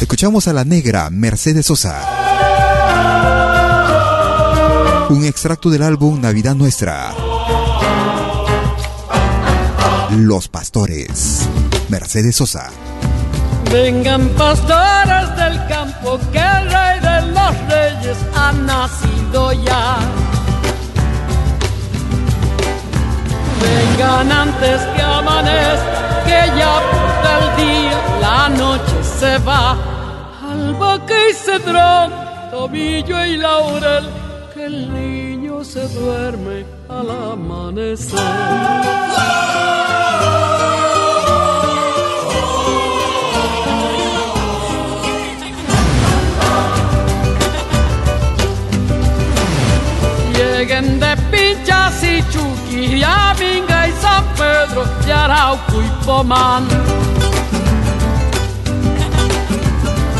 Escuchamos 0.00 0.48
a 0.48 0.54
la 0.54 0.64
negra 0.64 1.08
Mercedes 1.10 1.66
Sosa. 1.66 2.00
Un 5.08 5.24
extracto 5.24 5.70
del 5.70 5.84
álbum 5.84 6.20
Navidad 6.20 6.56
Nuestra. 6.56 7.14
Los 10.16 10.48
Pastores. 10.48 11.48
Mercedes 11.88 12.34
Sosa. 12.34 12.72
Vengan 13.70 14.28
pastores 14.30 15.36
del 15.36 15.64
campo, 15.68 16.18
que 16.32 16.40
el 16.40 16.70
rey 16.72 16.98
de 16.98 17.22
los 17.36 17.52
reyes 17.68 18.18
ha 18.34 18.50
nacido 18.50 19.52
ya. 19.52 19.98
Vengan 23.62 24.32
antes 24.32 24.80
que 24.94 25.02
amanezca, 25.02 26.22
que 26.24 26.40
ya 26.58 26.74
por 26.90 27.24
el 27.36 27.46
día 27.62 27.98
la 28.20 28.48
noche 28.48 29.04
se 29.18 29.38
va. 29.38 29.76
Albahaca 30.50 31.14
y 31.30 31.32
cedrón, 31.32 32.12
tobillo 32.50 33.24
y 33.24 33.36
laurel, 33.36 34.10
que 34.52 34.64
el 34.64 34.92
niño 34.92 35.62
se 35.62 35.86
duerme 35.90 36.66
al 36.88 37.08
amanecer. 37.08 38.18
Lleguen 51.50 51.64
de 51.64 53.26
Pinchas 53.34 53.88
y 53.88 54.00
San 54.00 54.24
Pedro, 54.36 54.84
y 55.06 55.10
Arauco 55.10 55.82
y 55.82 56.04
Pomán. 56.04 56.68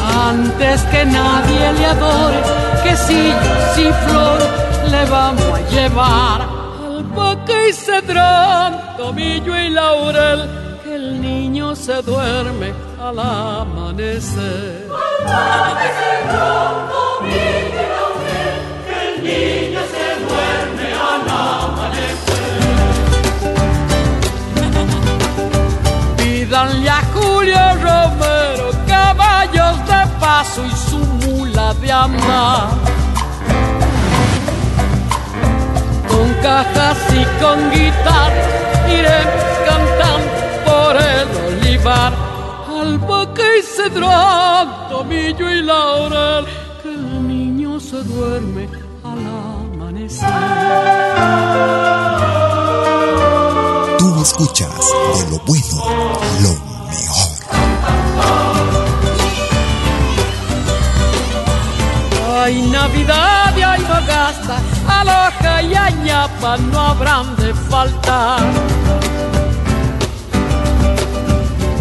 Antes 0.03 0.83
que 0.83 1.05
nadie 1.05 1.73
le 1.73 1.87
adore, 1.87 2.43
que 2.83 2.97
si 2.97 3.33
y 3.81 3.93
flor 4.07 4.39
le 4.91 5.05
vamos 5.07 5.43
a 5.43 5.71
llevar. 5.71 6.41
Albahaca 6.85 7.69
y 7.69 7.73
cedrón, 7.73 8.81
tomillo 8.97 9.57
y 9.57 9.71
laurel, 9.71 10.49
que 10.83 10.95
el 10.95 11.21
niño 11.21 11.75
se 11.77 12.03
duerme 12.03 12.73
al 13.01 13.19
amanecer. 13.19 14.89
Albahaca 15.25 15.85
y 15.85 15.93
cedrón, 16.01 16.75
tomillo 16.91 17.81
y 17.81 17.89
laurel, 17.95 18.59
que 18.87 18.95
el 19.09 19.15
niño 19.25 19.81
Pídanle 26.81 26.91
a 26.91 27.03
Julio 27.13 27.59
Romero 27.75 28.71
caballos 28.87 29.79
de 29.87 30.07
paso 30.19 30.65
y 30.65 30.71
su 30.71 30.99
mula 30.99 31.75
de 31.75 31.93
andar. 31.93 32.69
Con 36.09 36.33
cajas 36.43 36.99
y 37.13 37.25
con 37.43 37.71
guitarra 37.71 38.45
iremos 38.89 39.45
cantando 39.67 40.31
por 40.65 40.97
el 40.97 41.29
olivar. 41.47 42.13
Albahaca 42.81 43.43
y 43.59 43.63
cedrón, 43.63 44.89
tomillo 44.89 45.51
y 45.51 45.63
laurel, 45.63 46.47
que 46.83 46.89
el 46.89 47.29
niño 47.29 47.79
se 47.79 48.03
duerme 48.05 48.69
al 49.05 49.19
amanecer. 49.75 50.29
Tú 53.99 54.23
escuchas 54.23 54.71
de 55.19 55.31
lo 55.31 55.39
bueno, 55.45 55.83
lo. 56.43 56.70
Ay, 62.43 62.63
Navidad 62.63 63.55
y 63.57 63.63
ay, 63.63 63.83
Bagasta, 63.89 64.57
Aloja 64.89 65.63
y 65.63 65.75
Añapa 65.75 66.57
no 66.57 66.81
habrán 66.81 67.37
de 67.37 67.53
faltar. 67.55 68.41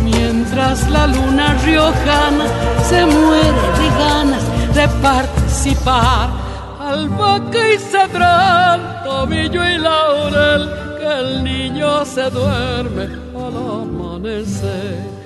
Mientras 0.04 0.90
la 0.90 1.08
luna 1.08 1.54
riojana 1.66 2.46
se 2.90 3.06
muere 3.06 3.62
de 3.80 3.90
ganas 3.98 4.44
de 4.76 4.88
participar. 5.02 6.30
Albahaca 6.80 7.74
y 7.74 7.78
cedrón, 7.78 8.82
tomillo 9.06 9.68
y 9.68 9.78
laurel, 9.78 10.70
que 10.98 11.08
el 11.20 11.44
niño 11.44 12.06
se 12.06 12.30
duerme 12.30 13.06
al 13.36 13.56
amanecer. 13.58 15.19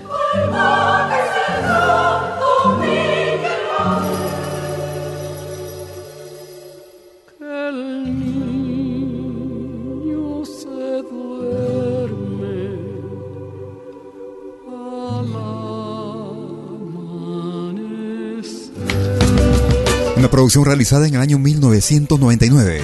Una 20.16 20.30
producción 20.32 20.66
realizada 20.66 21.08
en 21.08 21.16
el 21.16 21.22
año 21.22 21.38
1999 21.38 22.82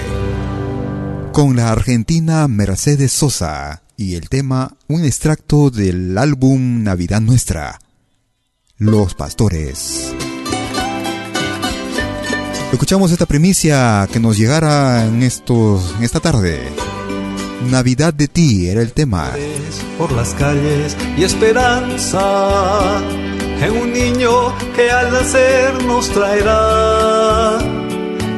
con 1.31 1.55
la 1.55 1.71
argentina 1.71 2.47
Mercedes 2.47 3.11
Sosa 3.13 3.81
y 3.99 4.15
el 4.15 4.29
tema 4.29 4.77
un 4.87 5.03
extracto 5.03 5.69
del 5.69 6.17
álbum 6.17 6.83
Navidad 6.83 7.19
Nuestra, 7.19 7.79
Los 8.77 9.13
Pastores. 9.13 10.15
Escuchamos 12.71 13.11
esta 13.11 13.25
primicia 13.25 14.07
que 14.09 14.21
nos 14.21 14.37
llegara 14.37 15.05
en, 15.05 15.21
estos, 15.21 15.93
en 15.97 16.03
esta 16.03 16.21
tarde. 16.21 16.61
Navidad 17.69 18.13
de 18.13 18.29
ti 18.29 18.69
era 18.69 18.81
el 18.81 18.93
tema. 18.93 19.33
Por 19.97 20.13
las 20.13 20.33
calles 20.35 20.95
y 21.17 21.25
esperanza 21.25 22.21
en 23.61 23.71
un 23.73 23.91
niño 23.91 24.57
que 24.77 24.89
al 24.89 25.11
nacer 25.11 25.83
nos 25.83 26.09
traerá 26.09 27.57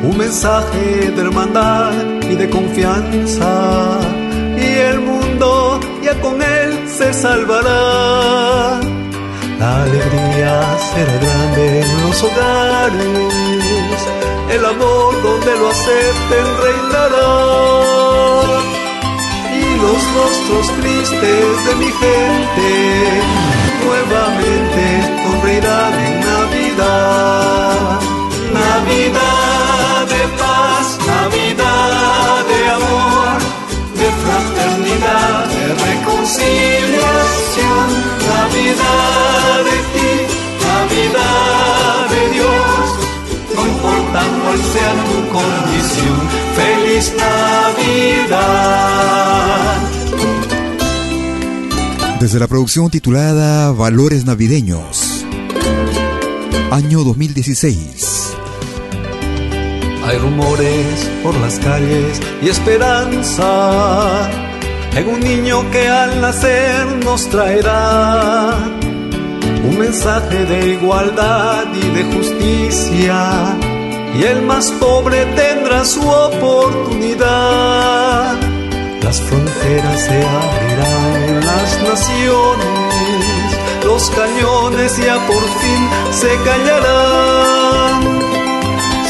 un 0.01 0.18
mensaje 0.18 1.12
de 1.12 1.22
hermandad 1.22 1.93
y 2.24 2.34
de 2.34 2.49
confianza 2.49 3.99
y 4.57 4.66
el 4.66 5.11
con 6.20 6.41
él 6.41 6.88
se 6.88 7.14
salvará. 7.14 8.80
La 9.59 9.84
alegría 9.84 10.78
será 10.93 11.14
grande 11.22 11.82
en 11.82 12.01
los 12.01 12.24
hogares, 12.24 13.99
el 14.49 14.66
amor 14.66 15.22
donde 15.22 15.51
lo 15.59 15.70
acepten 15.70 16.45
reinará. 16.64 17.32
Y 19.53 19.66
los 19.84 20.01
rostros 20.18 20.66
tristes 20.80 21.66
de 21.68 21.76
mi 21.76 21.91
gente 22.03 22.70
nuevamente 23.86 24.84
sonreirán 25.24 25.93
en 25.93 26.16
Navidad. 26.32 27.99
Navidad 28.53 29.41
reconciliación. 36.32 37.88
Navidad 38.28 39.64
de 39.66 39.78
ti, 39.94 40.12
Navidad 40.66 42.10
de 42.10 42.24
Dios, 42.34 42.86
no 43.56 43.62
importa 43.68 44.20
cuál 44.44 44.60
sea 44.74 44.94
tu 45.06 45.18
condición. 45.32 46.20
Feliz 46.56 47.06
Navidad. 47.18 48.58
Desde 52.20 52.40
la 52.40 52.48
producción 52.48 52.90
titulada 52.92 53.72
Valores 53.72 54.26
Navideños, 54.26 55.26
año 56.70 57.04
2016. 57.04 58.36
Hay 60.04 60.18
rumores 60.18 61.10
por 61.24 61.36
las 61.36 61.58
calles 61.60 62.20
y 62.42 62.50
esperanza 62.50 64.30
en 64.96 65.08
un 65.08 65.20
niño 65.20 65.70
que 65.72 65.88
al 65.88 66.22
nacer 66.22 66.86
nos 67.04 67.30
traerá 67.30 68.58
un 69.64 69.78
mensaje 69.78 70.46
de 70.46 70.70
igualdad 70.74 71.66
y 71.74 71.88
de 71.96 72.04
justicia. 72.16 73.58
Y 74.18 74.24
el 74.24 74.42
más 74.42 74.72
pobre 74.72 75.26
tendrá 75.36 75.86
su 75.86 76.02
oportunidad. 76.08 77.30
Las 79.02 79.22
fronteras 79.22 80.02
se 80.02 80.26
abrirán, 80.26 81.46
las 81.46 81.82
naciones, 81.84 83.58
los 83.86 84.10
cañones 84.12 84.98
ya 84.98 85.16
por 85.28 85.44
fin 85.62 85.89
se 86.12 86.36
callarán 86.44 88.22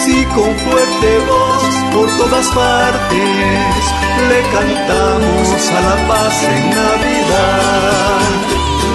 y 0.08 0.26
con 0.26 0.54
fuerte 0.58 1.20
voz 1.28 1.61
por 1.94 2.08
todas 2.18 2.48
partes 2.50 3.84
le 4.30 4.39
cantamos 4.56 5.62
a 5.78 5.80
la 5.82 5.96
paz 6.08 6.36
en 6.44 6.70
Navidad. 6.70 8.22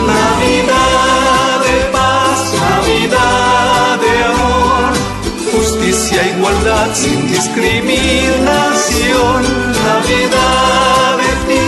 Navidad 0.07 1.59
de 1.67 1.77
paz, 1.97 2.41
Navidad 2.71 3.95
de 4.05 4.13
amor, 4.33 4.91
justicia, 5.53 6.21
igualdad 6.37 6.89
sin 6.95 7.21
discriminación. 7.29 9.41
Navidad 9.91 11.11
de 11.23 11.33
ti, 11.49 11.67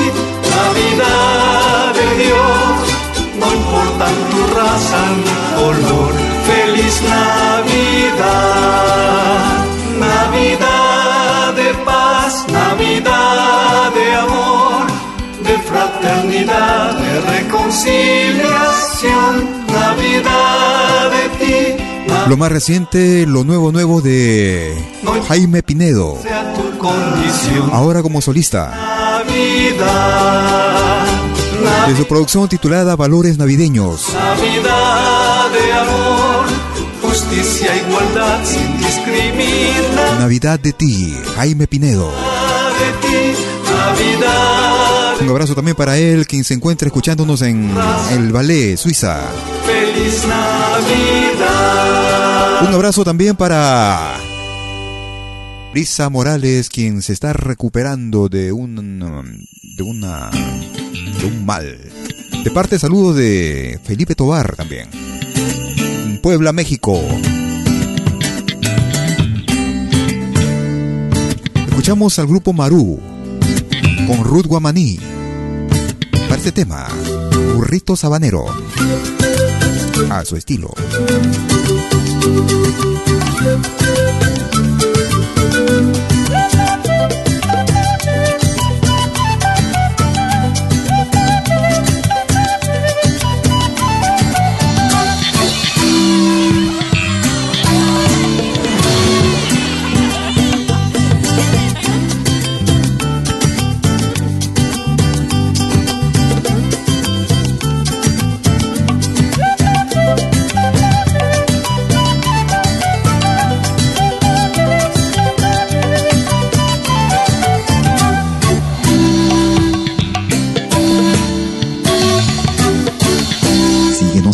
Navidad 0.57 1.87
de 1.99 2.07
Dios, 2.25 2.79
no 3.41 3.47
importa 3.61 4.05
tu 4.31 4.41
raza 4.57 5.01
ni 5.23 5.35
color. 5.59 6.13
Feliz 6.49 6.95
Navidad, 7.03 8.48
fraternidad, 16.45 16.99
de 16.99 17.21
reconciliación, 17.21 19.67
Navidad 19.67 21.11
de 21.11 21.29
ti. 21.39 21.75
Lo 22.29 22.37
más 22.37 22.51
reciente, 22.53 23.27
lo 23.27 23.43
nuevo 23.45 23.73
nuevo 23.73 24.01
de 24.01 24.75
Jaime 25.29 25.63
Pinedo. 25.63 26.19
Ahora 27.73 28.03
como 28.03 28.21
solista. 28.21 28.71
Navidad, 29.25 31.07
De 31.89 31.97
su 31.97 32.05
producción 32.07 32.49
titulada 32.49 32.95
Valores 32.97 33.39
Navideños. 33.39 34.13
Navidad 34.15 35.51
de 35.51 35.73
amor, 35.73 36.45
justicia, 37.03 37.75
igualdad 37.77 38.45
sin 38.45 38.79
discriminar. 38.79 40.21
Navidad 40.21 40.61
de 40.61 40.73
ti, 40.73 41.17
Jaime 41.37 41.67
Pinedo. 41.67 42.11
De 42.11 43.09
ti, 43.09 43.35
Navidad, 43.71 44.78
Un 45.21 45.29
abrazo 45.31 45.55
también 45.55 45.77
para 45.77 45.99
él, 45.99 46.27
quien 46.27 46.45
se 46.45 46.55
encuentra 46.55 46.87
escuchándonos 46.87 47.43
en 47.43 47.71
el 48.13 48.33
Ballet, 48.33 48.77
Suiza. 48.77 49.29
feliz 49.67 50.25
Navidad. 50.27 51.89
Un 52.69 52.75
abrazo 52.75 53.05
también 53.05 53.35
para 53.37 54.17
Brisa 55.73 56.09
Morales, 56.09 56.69
quien 56.69 57.03
se 57.03 57.13
está 57.13 57.33
recuperando 57.33 58.29
de 58.29 58.53
un 58.53 58.77
de 59.77 59.83
una 59.83 60.31
de 60.31 61.27
un 61.27 61.45
mal. 61.45 61.79
De 62.45 62.51
parte 62.53 62.79
saludos 62.79 63.17
de 63.17 63.81
Felipe 63.83 64.15
Tobar 64.15 64.55
también. 64.57 64.89
En 65.35 66.21
Puebla, 66.23 66.53
México. 66.53 67.01
Escuchamos 71.67 72.19
al 72.19 72.27
grupo 72.29 72.53
Marú 72.53 73.18
con 74.09 74.25
Ruth 74.25 74.47
Guamaní. 74.47 74.99
Para 76.11 76.37
este 76.37 76.51
tema, 76.51 76.89
Burrito 77.55 77.95
Sabanero. 77.95 78.47
A 80.09 80.25
su 80.25 80.37
estilo. 80.37 80.71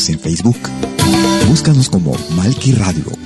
En 0.09 0.18
Facebook. 0.18 0.59
Búscanos 1.48 1.88
como 1.88 2.16
Malki 2.36 2.72
Radio. 2.72 3.24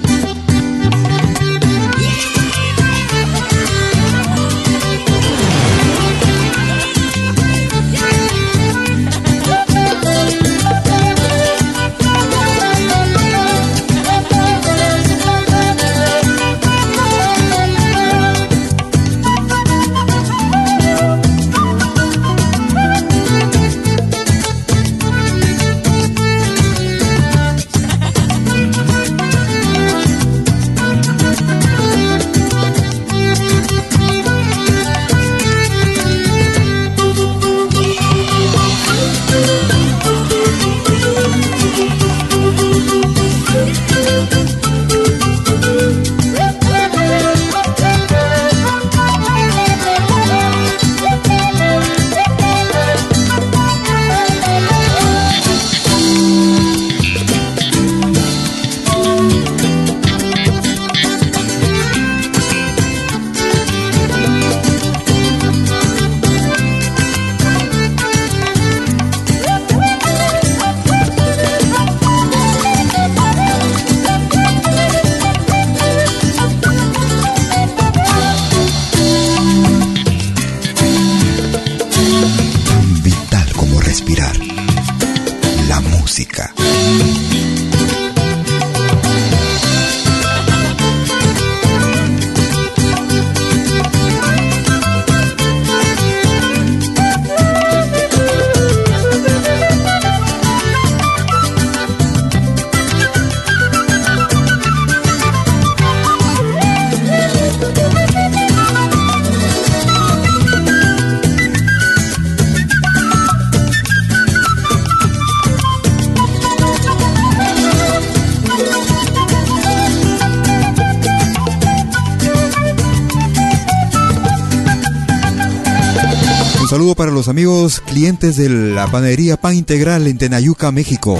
Amigos 127.29 127.81
clientes 127.81 128.37
de 128.37 128.49
la 128.49 128.87
panadería 128.87 129.37
Pan 129.37 129.55
Integral 129.55 130.07
en 130.07 130.19
Tenayuca, 130.19 130.73
México. 130.73 131.19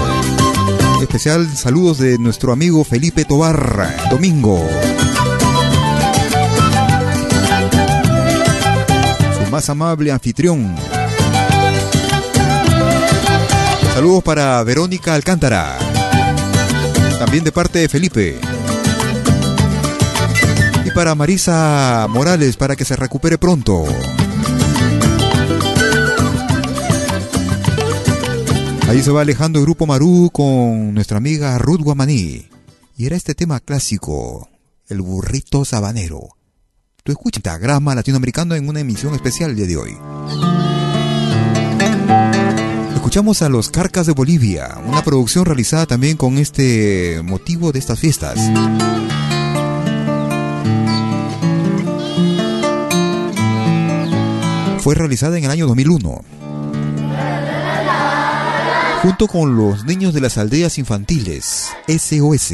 especial 1.03 1.49
saludos 1.55 1.99
de 1.99 2.19
nuestro 2.19 2.53
amigo 2.53 2.85
Felipe 2.85 3.25
Tobar, 3.25 3.95
Domingo. 4.11 4.67
Su 9.39 9.51
más 9.51 9.69
amable 9.69 10.11
anfitrión. 10.11 10.75
Saludos 13.95 14.23
para 14.23 14.63
Verónica 14.65 15.15
Alcántara. 15.15 15.77
También 17.19 17.45
de 17.45 17.53
parte 17.53 17.81
de 17.81 17.89
Felipe. 17.89 18.39
Y 20.85 20.91
para 20.93 21.15
Marisa 21.15 22.07
Morales 22.09 22.57
para 22.57 22.77
que 22.77 22.85
se 22.85 22.97
recupere 22.97 23.37
pronto. 23.37 23.85
Ahí 28.89 29.03
se 29.03 29.11
va 29.11 29.21
alejando 29.21 29.59
el 29.59 29.67
grupo 29.67 29.87
Marú 29.87 30.31
con 30.33 30.95
nuestra 30.95 31.19
amiga 31.19 31.59
Ruth 31.59 31.83
Guamaní. 31.83 32.49
Y 32.97 33.05
era 33.05 33.17
este 33.17 33.35
tema 33.35 33.61
clásico, 33.61 34.49
el 34.89 35.03
burrito 35.03 35.67
sabanero. 35.67 36.31
Tú 37.05 37.13
escuchas 37.13 37.61
Grama 37.61 37.95
Latinoamericano 37.95 38.55
en 38.55 38.67
una 38.67 38.81
emisión 38.81 39.15
especial 39.15 39.55
de 39.55 39.77
hoy. 39.77 39.95
Escuchamos 42.95 43.43
a 43.43 43.51
los 43.51 43.69
Carcas 43.69 44.07
de 44.07 44.15
Bolivia, 44.15 44.79
una 44.87 45.05
producción 45.05 45.45
realizada 45.45 45.85
también 45.85 46.17
con 46.17 46.39
este 46.39 47.21
motivo 47.23 47.73
de 47.73 47.81
estas 47.81 47.99
fiestas. 47.99 48.39
Fue 54.81 54.95
realizada 54.95 55.37
en 55.37 55.45
el 55.45 55.51
año 55.51 55.67
2001. 55.67 56.39
Junto 59.09 59.27
con 59.27 59.57
los 59.57 59.87
niños 59.87 60.13
de 60.13 60.21
las 60.21 60.37
aldeas 60.37 60.77
infantiles, 60.77 61.71
SOS. 61.89 62.53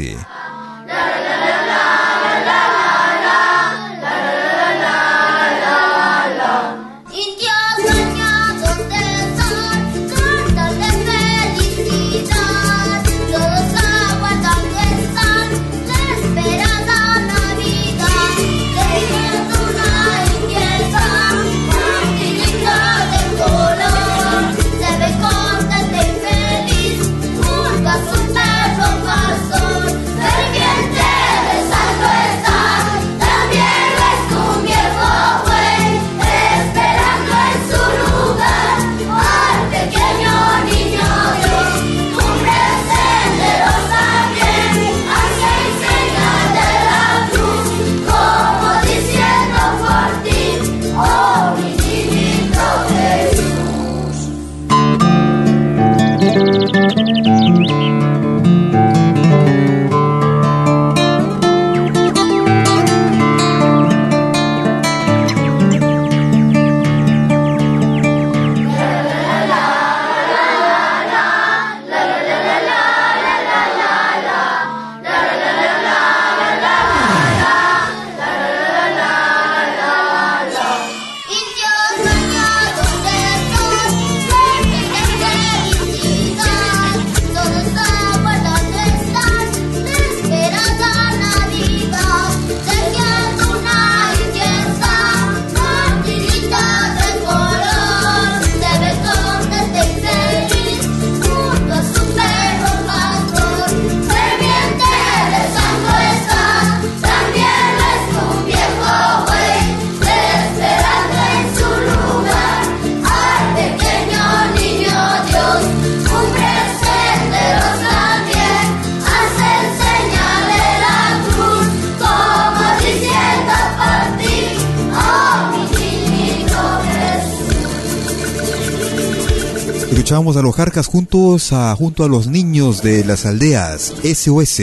Escuchábamos 130.15 130.37
a 130.37 130.41
los 130.43 130.55
Jarcas 130.55 130.87
juntos 130.87 131.51
a, 131.51 131.75
junto 131.75 132.05
a 132.05 132.07
los 132.07 132.27
niños 132.27 132.81
de 132.81 133.03
las 133.03 133.25
aldeas 133.25 133.93
SOS. 134.01 134.61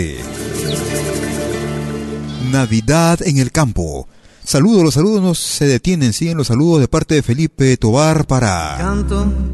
Navidad 2.51 3.21
en 3.23 3.37
el 3.37 3.53
campo. 3.53 4.09
Saludos, 4.45 4.83
los 4.83 4.95
saludos 4.95 5.21
no 5.21 5.35
se 5.35 5.67
detienen, 5.67 6.15
siguen 6.15 6.39
los 6.39 6.47
saludos 6.47 6.81
de 6.81 6.89
parte 6.89 7.17
de 7.17 7.23
Felipe 7.23 7.77
Tobar 7.77 8.27
para, 8.27 8.97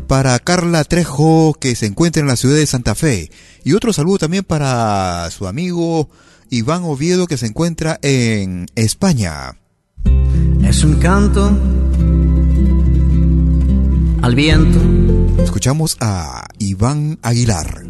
para 0.06 0.38
Carla 0.38 0.84
Trejo 0.84 1.52
que 1.58 1.74
se 1.74 1.86
encuentra 1.86 2.20
en 2.20 2.28
la 2.28 2.36
ciudad 2.36 2.54
de 2.54 2.66
Santa 2.66 2.94
Fe. 2.94 3.32
Y 3.64 3.72
otro 3.72 3.92
saludo 3.92 4.18
también 4.18 4.44
para 4.44 5.28
su 5.32 5.48
amigo 5.48 6.08
Iván 6.48 6.84
Oviedo 6.84 7.26
que 7.26 7.38
se 7.38 7.46
encuentra 7.46 7.98
en 8.02 8.66
España. 8.76 9.56
Es 10.62 10.84
un 10.84 10.94
canto 11.00 11.58
al 14.22 14.34
viento 14.36 15.17
Escuchamos 15.42 15.96
a 16.00 16.46
Iván 16.58 17.18
Aguilar. 17.22 17.84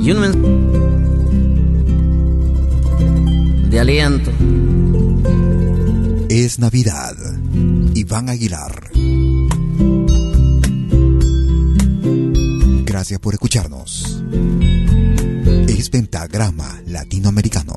Y 0.00 0.10
un 0.10 0.22
de 3.70 3.80
aliento. 3.80 4.30
Es 6.28 6.58
Navidad. 6.58 7.14
Iván 7.94 8.28
Aguilar. 8.28 8.90
Gracias 12.84 13.20
por 13.20 13.34
escucharnos. 13.34 14.22
Es 15.68 15.90
Pentagrama 15.90 16.80
Latinoamericano. 16.86 17.74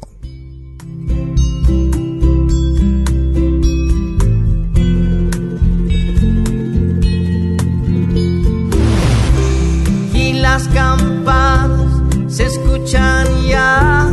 Las 10.54 10.68
campanas 10.68 11.94
se 12.28 12.44
escuchan 12.46 13.26
ya. 13.48 14.10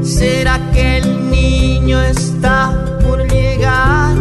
¿Será 0.00 0.60
que 0.72 0.98
el 0.98 1.28
niño 1.28 2.00
está 2.02 2.56
por 3.02 3.18
llegar? 3.28 4.14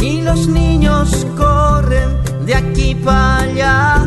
Y 0.00 0.22
los 0.22 0.46
niños 0.46 1.26
corren 1.36 2.10
de 2.46 2.54
aquí 2.54 2.94
para 2.94 3.38
allá. 3.38 4.03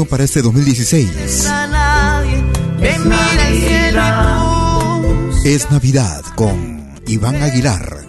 Para 0.00 0.24
este 0.24 0.40
2016. 0.40 1.10
Es 5.44 5.70
Navidad 5.70 6.22
con 6.34 6.94
Iván 7.06 7.42
Aguilar. 7.42 8.06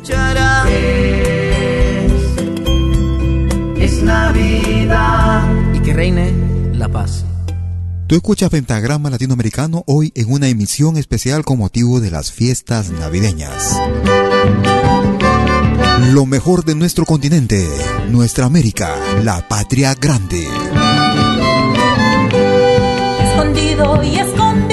Es, 3.77 4.01
Navidad. 4.01 5.45
Y 5.73 5.79
que 5.79 5.93
reine 5.93 6.31
la 6.71 6.87
paz. 6.87 7.25
Tú 8.07 8.15
escuchas 8.15 8.49
Pentagrama 8.49 9.09
Latinoamericano 9.09 9.83
hoy 9.85 10.13
en 10.15 10.31
una 10.31 10.47
emisión 10.47 10.95
especial 10.95 11.43
con 11.43 11.57
motivo 11.57 11.99
de 11.99 12.11
las 12.11 12.31
fiestas 12.31 12.91
navideñas. 12.91 13.77
Lo 16.13 16.25
mejor 16.25 16.63
de 16.63 16.75
nuestro 16.75 17.05
continente, 17.05 17.67
nuestra 18.09 18.45
América, 18.45 18.95
la 19.21 19.45
patria 19.49 19.95
grande 19.95 20.47
y 23.43 24.19
escondido 24.19 24.72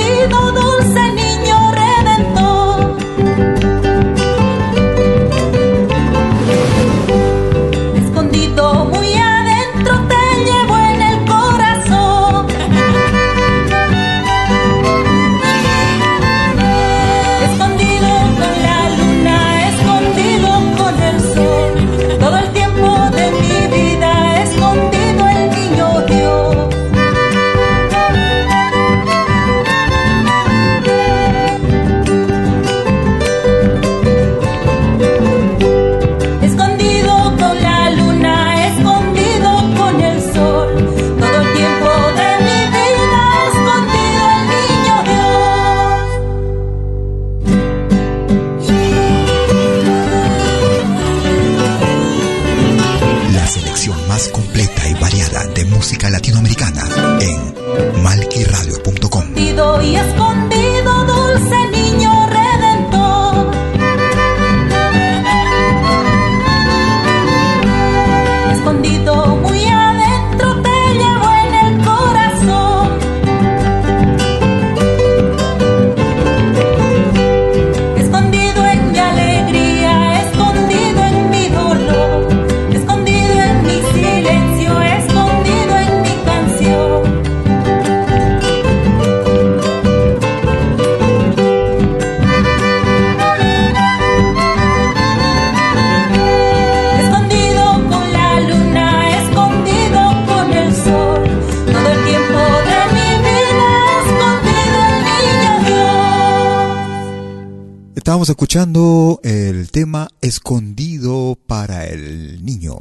escuchando 108.10 109.20
el 109.22 109.70
tema 109.70 110.10
Escondido 110.20 111.38
para 111.46 111.86
el 111.86 112.44
Niño. 112.44 112.76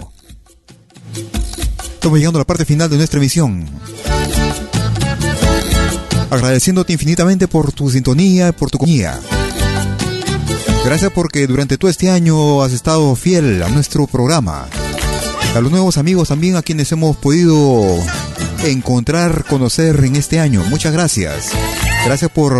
Estamos 1.93 2.17
llegando 2.17 2.39
a 2.39 2.41
la 2.41 2.47
parte 2.47 2.65
final 2.65 2.89
de 2.89 2.97
nuestra 2.97 3.19
emisión. 3.19 3.65
Agradeciéndote 6.31 6.93
infinitamente 6.93 7.47
por 7.47 7.71
tu 7.71 7.91
sintonía, 7.91 8.51
por 8.51 8.71
tu 8.71 8.79
compañía. 8.79 9.19
Gracias 10.83 11.11
porque 11.13 11.45
durante 11.45 11.77
todo 11.77 11.91
este 11.91 12.09
año 12.09 12.63
has 12.63 12.73
estado 12.73 13.15
fiel 13.15 13.61
a 13.61 13.69
nuestro 13.69 14.07
programa. 14.07 14.67
A 15.55 15.61
los 15.61 15.71
nuevos 15.71 15.97
amigos 15.97 16.29
también 16.29 16.55
a 16.55 16.63
quienes 16.63 16.91
hemos 16.91 17.15
podido 17.15 17.97
encontrar, 18.65 19.45
conocer 19.45 20.03
en 20.03 20.15
este 20.15 20.39
año. 20.39 20.63
Muchas 20.69 20.91
gracias. 20.91 21.51
Gracias 22.05 22.31
por 22.31 22.57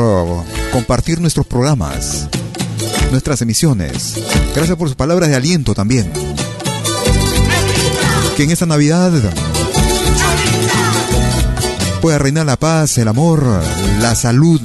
compartir 0.72 1.20
nuestros 1.20 1.48
programas, 1.48 2.30
nuestras 3.12 3.42
emisiones. 3.42 4.16
Gracias 4.56 4.78
por 4.78 4.88
sus 4.88 4.96
palabras 4.96 5.30
de 5.30 5.36
aliento 5.36 5.74
también. 5.74 6.12
Que 8.36 8.44
en 8.44 8.52
esta 8.52 8.66
Navidad 8.66 9.12
pueda 12.02 12.18
reinar 12.18 12.46
la 12.46 12.58
paz, 12.58 12.98
el 12.98 13.08
amor, 13.08 13.44
la 14.00 14.16
salud. 14.16 14.62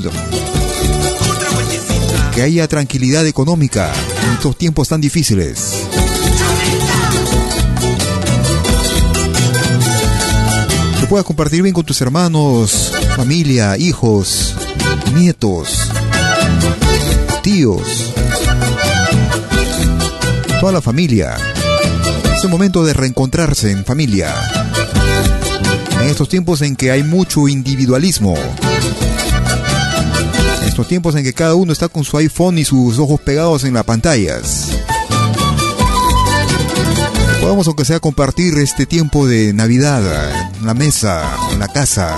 Que 2.35 2.43
haya 2.43 2.69
tranquilidad 2.69 3.27
económica 3.27 3.93
en 4.27 4.33
estos 4.35 4.57
tiempos 4.57 4.89
tan 4.89 5.01
difíciles. 5.01 5.85
Que 11.01 11.07
puedas 11.07 11.27
compartir 11.27 11.63
bien 11.63 11.75
con 11.75 11.85
tus 11.85 12.01
hermanos, 12.01 12.93
familia, 13.17 13.77
hijos, 13.77 14.55
nietos, 15.15 15.91
tíos, 17.45 18.15
toda 20.61 20.73
la 20.73 20.81
familia. 20.81 21.37
Es 22.35 22.43
el 22.43 22.49
momento 22.49 22.83
de 22.87 22.95
reencontrarse 22.95 23.71
en 23.71 23.85
familia 23.85 24.35
en 26.01 26.09
estos 26.09 26.31
tiempos 26.31 26.63
en 26.63 26.75
que 26.75 26.91
hay 26.91 27.03
mucho 27.03 27.47
individualismo, 27.47 28.35
en 30.63 30.69
estos 30.69 30.89
tiempos 30.89 31.17
en 31.17 31.25
que 31.25 31.35
cada 31.35 31.55
uno 31.55 31.71
está 31.71 31.89
con 31.89 32.03
su 32.05 32.17
iPhone 32.17 32.57
y 32.57 32.65
sus 32.65 32.99
ojos 32.99 33.21
pegados 33.21 33.65
en 33.65 33.75
las 33.75 33.85
pantallas. 33.85 34.71
Podemos 37.43 37.67
aunque 37.67 37.85
sea 37.85 38.01
compartir 38.01 38.57
este 38.57 38.87
tiempo 38.87 39.27
de 39.27 39.53
Navidad 39.53 40.03
en 40.57 40.65
la 40.65 40.73
mesa, 40.73 41.23
en 41.53 41.59
la 41.59 41.69
casa. 41.69 42.17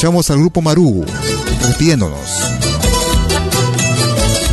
Escuchamos 0.00 0.30
al 0.30 0.38
grupo 0.38 0.62
Maru 0.62 1.04
despidiéndonos. 1.66 2.30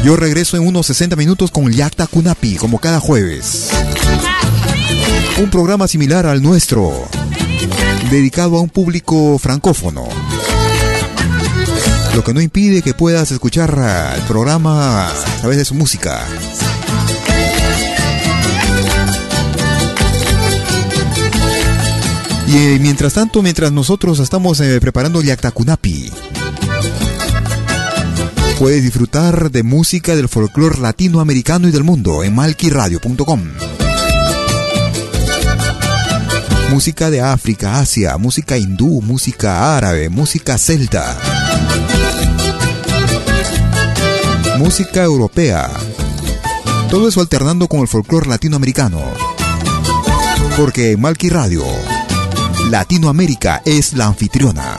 Yo 0.04 0.18
regreso 0.18 0.58
en 0.58 0.68
unos 0.68 0.88
60 0.88 1.16
minutos 1.16 1.52
con 1.52 1.72
Yacta 1.72 2.06
Kunapi, 2.06 2.58
como 2.58 2.80
cada 2.80 3.00
jueves. 3.00 3.70
Un 5.38 5.50
programa 5.50 5.88
similar 5.88 6.26
al 6.26 6.44
nuestro, 6.44 6.92
dedicado 8.12 8.58
a 8.58 8.60
un 8.60 8.68
público 8.68 9.40
francófono. 9.40 10.10
Lo 12.14 12.26
que 12.26 12.34
no 12.34 12.42
impide 12.42 12.82
que 12.82 12.94
puedas 12.94 13.32
escuchar 13.32 13.70
el 14.18 14.24
programa 14.24 15.08
a 15.08 15.38
través 15.40 15.60
de 15.60 15.64
su 15.64 15.76
música. 15.76 16.26
Y 22.48 22.56
eh, 22.56 22.78
mientras 22.80 23.14
tanto, 23.14 23.42
mientras 23.42 23.72
nosotros 23.72 24.20
estamos 24.20 24.60
eh, 24.62 24.80
preparando 24.80 25.22
Yacta 25.22 25.52
Kunapi, 25.52 26.12
Puedes 28.60 28.82
disfrutar 28.82 29.52
de 29.52 29.62
música 29.62 30.16
del 30.16 30.28
folclore 30.28 30.80
latinoamericano 30.80 31.68
y 31.68 31.72
del 31.72 31.84
mundo 31.84 32.24
en 32.24 32.34
malquiradio.com. 32.34 33.44
Música 36.72 37.12
de 37.12 37.22
África, 37.22 37.80
Asia, 37.80 38.18
música 38.18 38.58
hindú, 38.58 39.02
música 39.04 39.78
árabe, 39.78 40.10
música 40.10 40.58
celta. 40.58 41.20
Música 44.58 45.04
europea. 45.04 45.70
Todo 46.90 47.10
eso 47.10 47.22
alternando 47.22 47.68
con 47.68 47.82
el 47.82 47.88
folclore 47.88 48.28
latinoamericano. 48.28 49.04
Porque 50.58 50.98
Malqui 50.98 51.30
Radio, 51.30 51.64
Latinoamérica 52.66 53.62
es 53.66 53.94
la 53.94 54.06
anfitriona. 54.06 54.78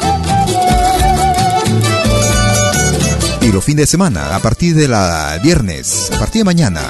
y 3.48 3.52
los 3.52 3.64
fines 3.64 3.84
de 3.84 3.86
semana, 3.86 4.36
a 4.36 4.40
partir 4.40 4.74
de 4.74 4.88
la 4.88 5.38
viernes, 5.42 6.10
a 6.12 6.18
partir 6.18 6.40
de 6.40 6.44
mañana, 6.44 6.82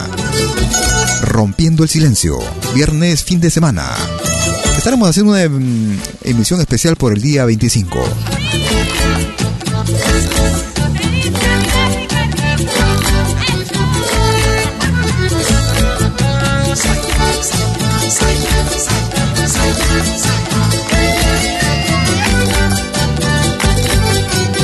rompiendo 1.22 1.84
el 1.84 1.88
silencio, 1.88 2.38
viernes, 2.74 3.22
fin 3.22 3.40
de 3.40 3.50
semana. 3.50 3.86
Estaremos 4.76 5.08
haciendo 5.08 5.32
una 5.32 5.42
em, 5.42 5.98
emisión 6.24 6.60
especial 6.60 6.96
por 6.96 7.12
el 7.12 7.20
día 7.20 7.44
25. 7.44 7.98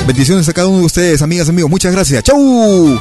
Bendiciones 0.06 0.48
a 0.48 0.52
cada 0.52 0.68
uno 0.68 0.80
de 0.80 0.84
ustedes, 0.84 1.22
amigas, 1.22 1.48
amigos. 1.48 1.70
Muchas 1.70 1.92
gracias. 1.92 2.22
¡Chau! 2.24 3.00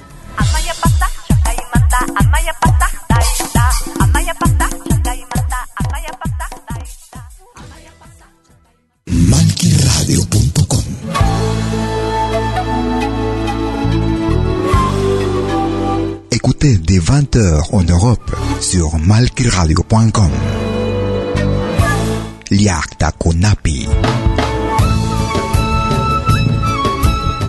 en 17.37 17.83
Europe 17.83 18.35
sur 18.59 18.97
malkiradio.com. 18.97 20.31
Liakta 22.49 23.11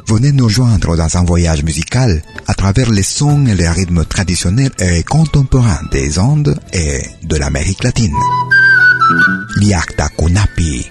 Venez 0.06 0.32
nous 0.32 0.48
joindre 0.48 0.96
dans 0.96 1.16
un 1.16 1.24
voyage 1.24 1.64
musical 1.64 2.22
à 2.46 2.54
travers 2.54 2.90
les 2.90 3.02
sons 3.02 3.46
et 3.46 3.54
les 3.54 3.68
rythmes 3.68 4.04
traditionnels 4.04 4.70
et 4.78 5.02
contemporains 5.02 5.80
des 5.90 6.18
Andes 6.18 6.58
et 6.72 7.02
de 7.24 7.36
l'Amérique 7.36 7.82
latine. 7.82 8.14
Liakta 9.56 10.08
Konapi. 10.10 10.90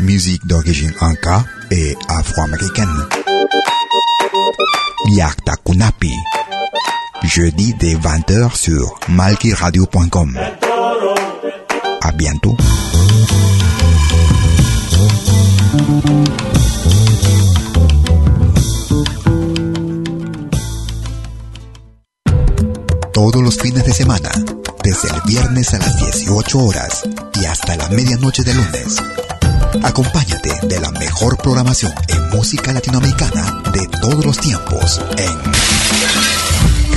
Musique 0.00 0.46
d'origine 0.46 0.92
inca 1.00 1.44
et 1.70 1.96
afro-américaine. 2.08 2.88
Liakta 5.10 5.54
Kunapi 5.64 6.12
jeudi 7.22 7.74
dès 7.74 7.94
20h 7.94 8.56
sur 8.56 8.98
malkiradio.com. 9.08 10.38
À 12.02 12.12
bientôt. 12.12 12.56
Todos 23.12 23.42
los 23.42 23.50
fines 23.50 23.84
de 23.84 23.92
semana, 23.92 24.30
desde 24.82 25.08
el 25.08 25.20
viernes 25.26 25.74
a 25.74 25.78
las 25.78 25.96
18 25.98 26.58
horas 26.58 27.02
y 27.34 27.44
hasta 27.44 27.76
la 27.76 27.88
medianoche 27.90 28.42
de 28.42 28.54
lunes. 28.54 28.96
Acompáñate 29.82 30.66
de 30.66 30.80
la 30.80 30.90
mejor 30.92 31.36
programación 31.36 31.92
en 32.08 32.30
música 32.30 32.72
latinoamericana 32.72 33.62
de 33.72 33.86
todos 34.00 34.24
los 34.24 34.38
tiempos 34.38 35.00
en 35.16 36.09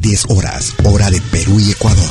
Las 0.00 0.08
10 0.08 0.24
horas, 0.28 0.74
hora 0.84 1.10
de 1.10 1.20
Perú 1.20 1.58
y 1.60 1.70
Ecuador. 1.70 2.10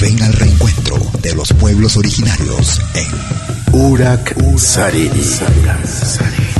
Ven 0.00 0.22
al 0.22 0.32
reencuentro 0.32 0.96
de 1.22 1.34
los 1.34 1.52
pueblos 1.52 1.96
originarios 1.96 2.80
en 2.94 3.80
Urak 3.80 4.36
Sariri. 4.56 5.22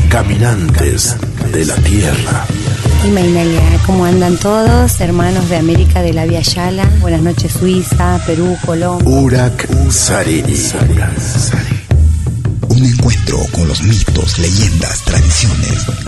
Caminantes 0.09 1.16
de 1.53 1.64
la 1.64 1.76
Tierra. 1.76 2.47
Y 3.07 3.11
Mainalia, 3.11 3.62
¿cómo 3.87 4.05
andan 4.05 4.37
todos? 4.39 5.01
Hermanos 5.01 5.49
de 5.49 5.57
América 5.57 6.03
de 6.03 6.12
la 6.12 6.26
Via 6.26 6.41
Yala. 6.41 6.85
Buenas 7.01 7.22
noches, 7.22 7.53
Suiza, 7.53 8.20
Perú, 8.26 8.57
Colombia. 8.64 9.09
Urak 9.09 9.68
Sariri. 9.91 10.57
Un 12.68 12.85
encuentro 12.85 13.39
con 13.53 13.68
los 13.68 13.83
mitos, 13.83 14.39
leyendas, 14.39 15.03
tradiciones. 15.03 16.07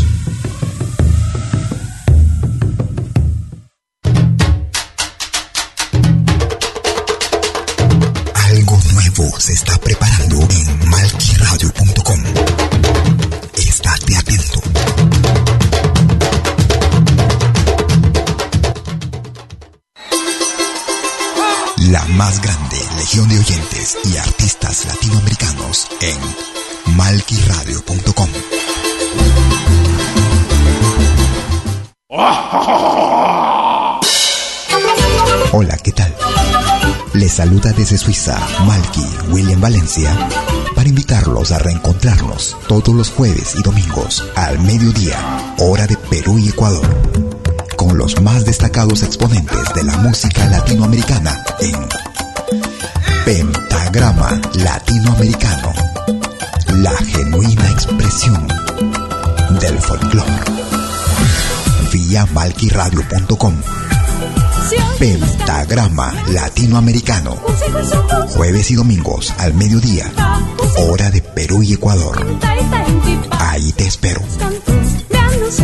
Más 22.21 22.39
grande 22.39 22.77
legión 22.97 23.27
de 23.29 23.39
oyentes 23.39 23.97
y 24.03 24.15
artistas 24.15 24.85
latinoamericanos 24.85 25.87
en 26.01 26.19
malquiradio.com. 26.95 28.29
Hola, 35.53 35.75
¿qué 35.77 35.91
tal? 35.93 36.15
Les 37.13 37.33
saluda 37.33 37.71
desde 37.71 37.97
Suiza 37.97 38.39
Malky 38.67 39.07
William 39.29 39.59
Valencia 39.59 40.15
para 40.75 40.89
invitarlos 40.89 41.51
a 41.51 41.57
reencontrarnos 41.57 42.55
todos 42.67 42.93
los 42.93 43.09
jueves 43.09 43.55
y 43.57 43.63
domingos 43.63 44.23
al 44.35 44.59
mediodía, 44.59 45.17
hora 45.57 45.87
de 45.87 45.97
Perú 45.97 46.37
y 46.37 46.49
Ecuador, 46.49 46.87
con 47.77 47.97
los 47.97 48.21
más 48.21 48.45
destacados 48.45 49.01
exponentes 49.01 49.73
de 49.73 49.85
la 49.85 49.97
música 49.97 50.45
latinoamericana 50.45 51.43
en 51.61 52.00
Pentagrama 53.25 54.41
Latinoamericano, 54.55 55.71
la 56.77 56.91
genuina 56.91 57.69
expresión 57.69 58.47
del 59.59 59.77
folclore. 59.79 60.31
Vía 61.93 62.25
malquiradio.com 62.33 63.61
Pentagrama 64.97 66.11
Latinoamericano. 66.29 67.37
Jueves 68.29 68.71
y 68.71 68.75
domingos 68.75 69.33
al 69.37 69.53
mediodía. 69.53 70.11
Hora 70.77 71.11
de 71.11 71.21
Perú 71.21 71.61
y 71.61 71.73
Ecuador. 71.73 72.25
Ahí 73.39 73.71
te 73.73 73.85
espero. 73.85 74.21
Si 75.51 75.63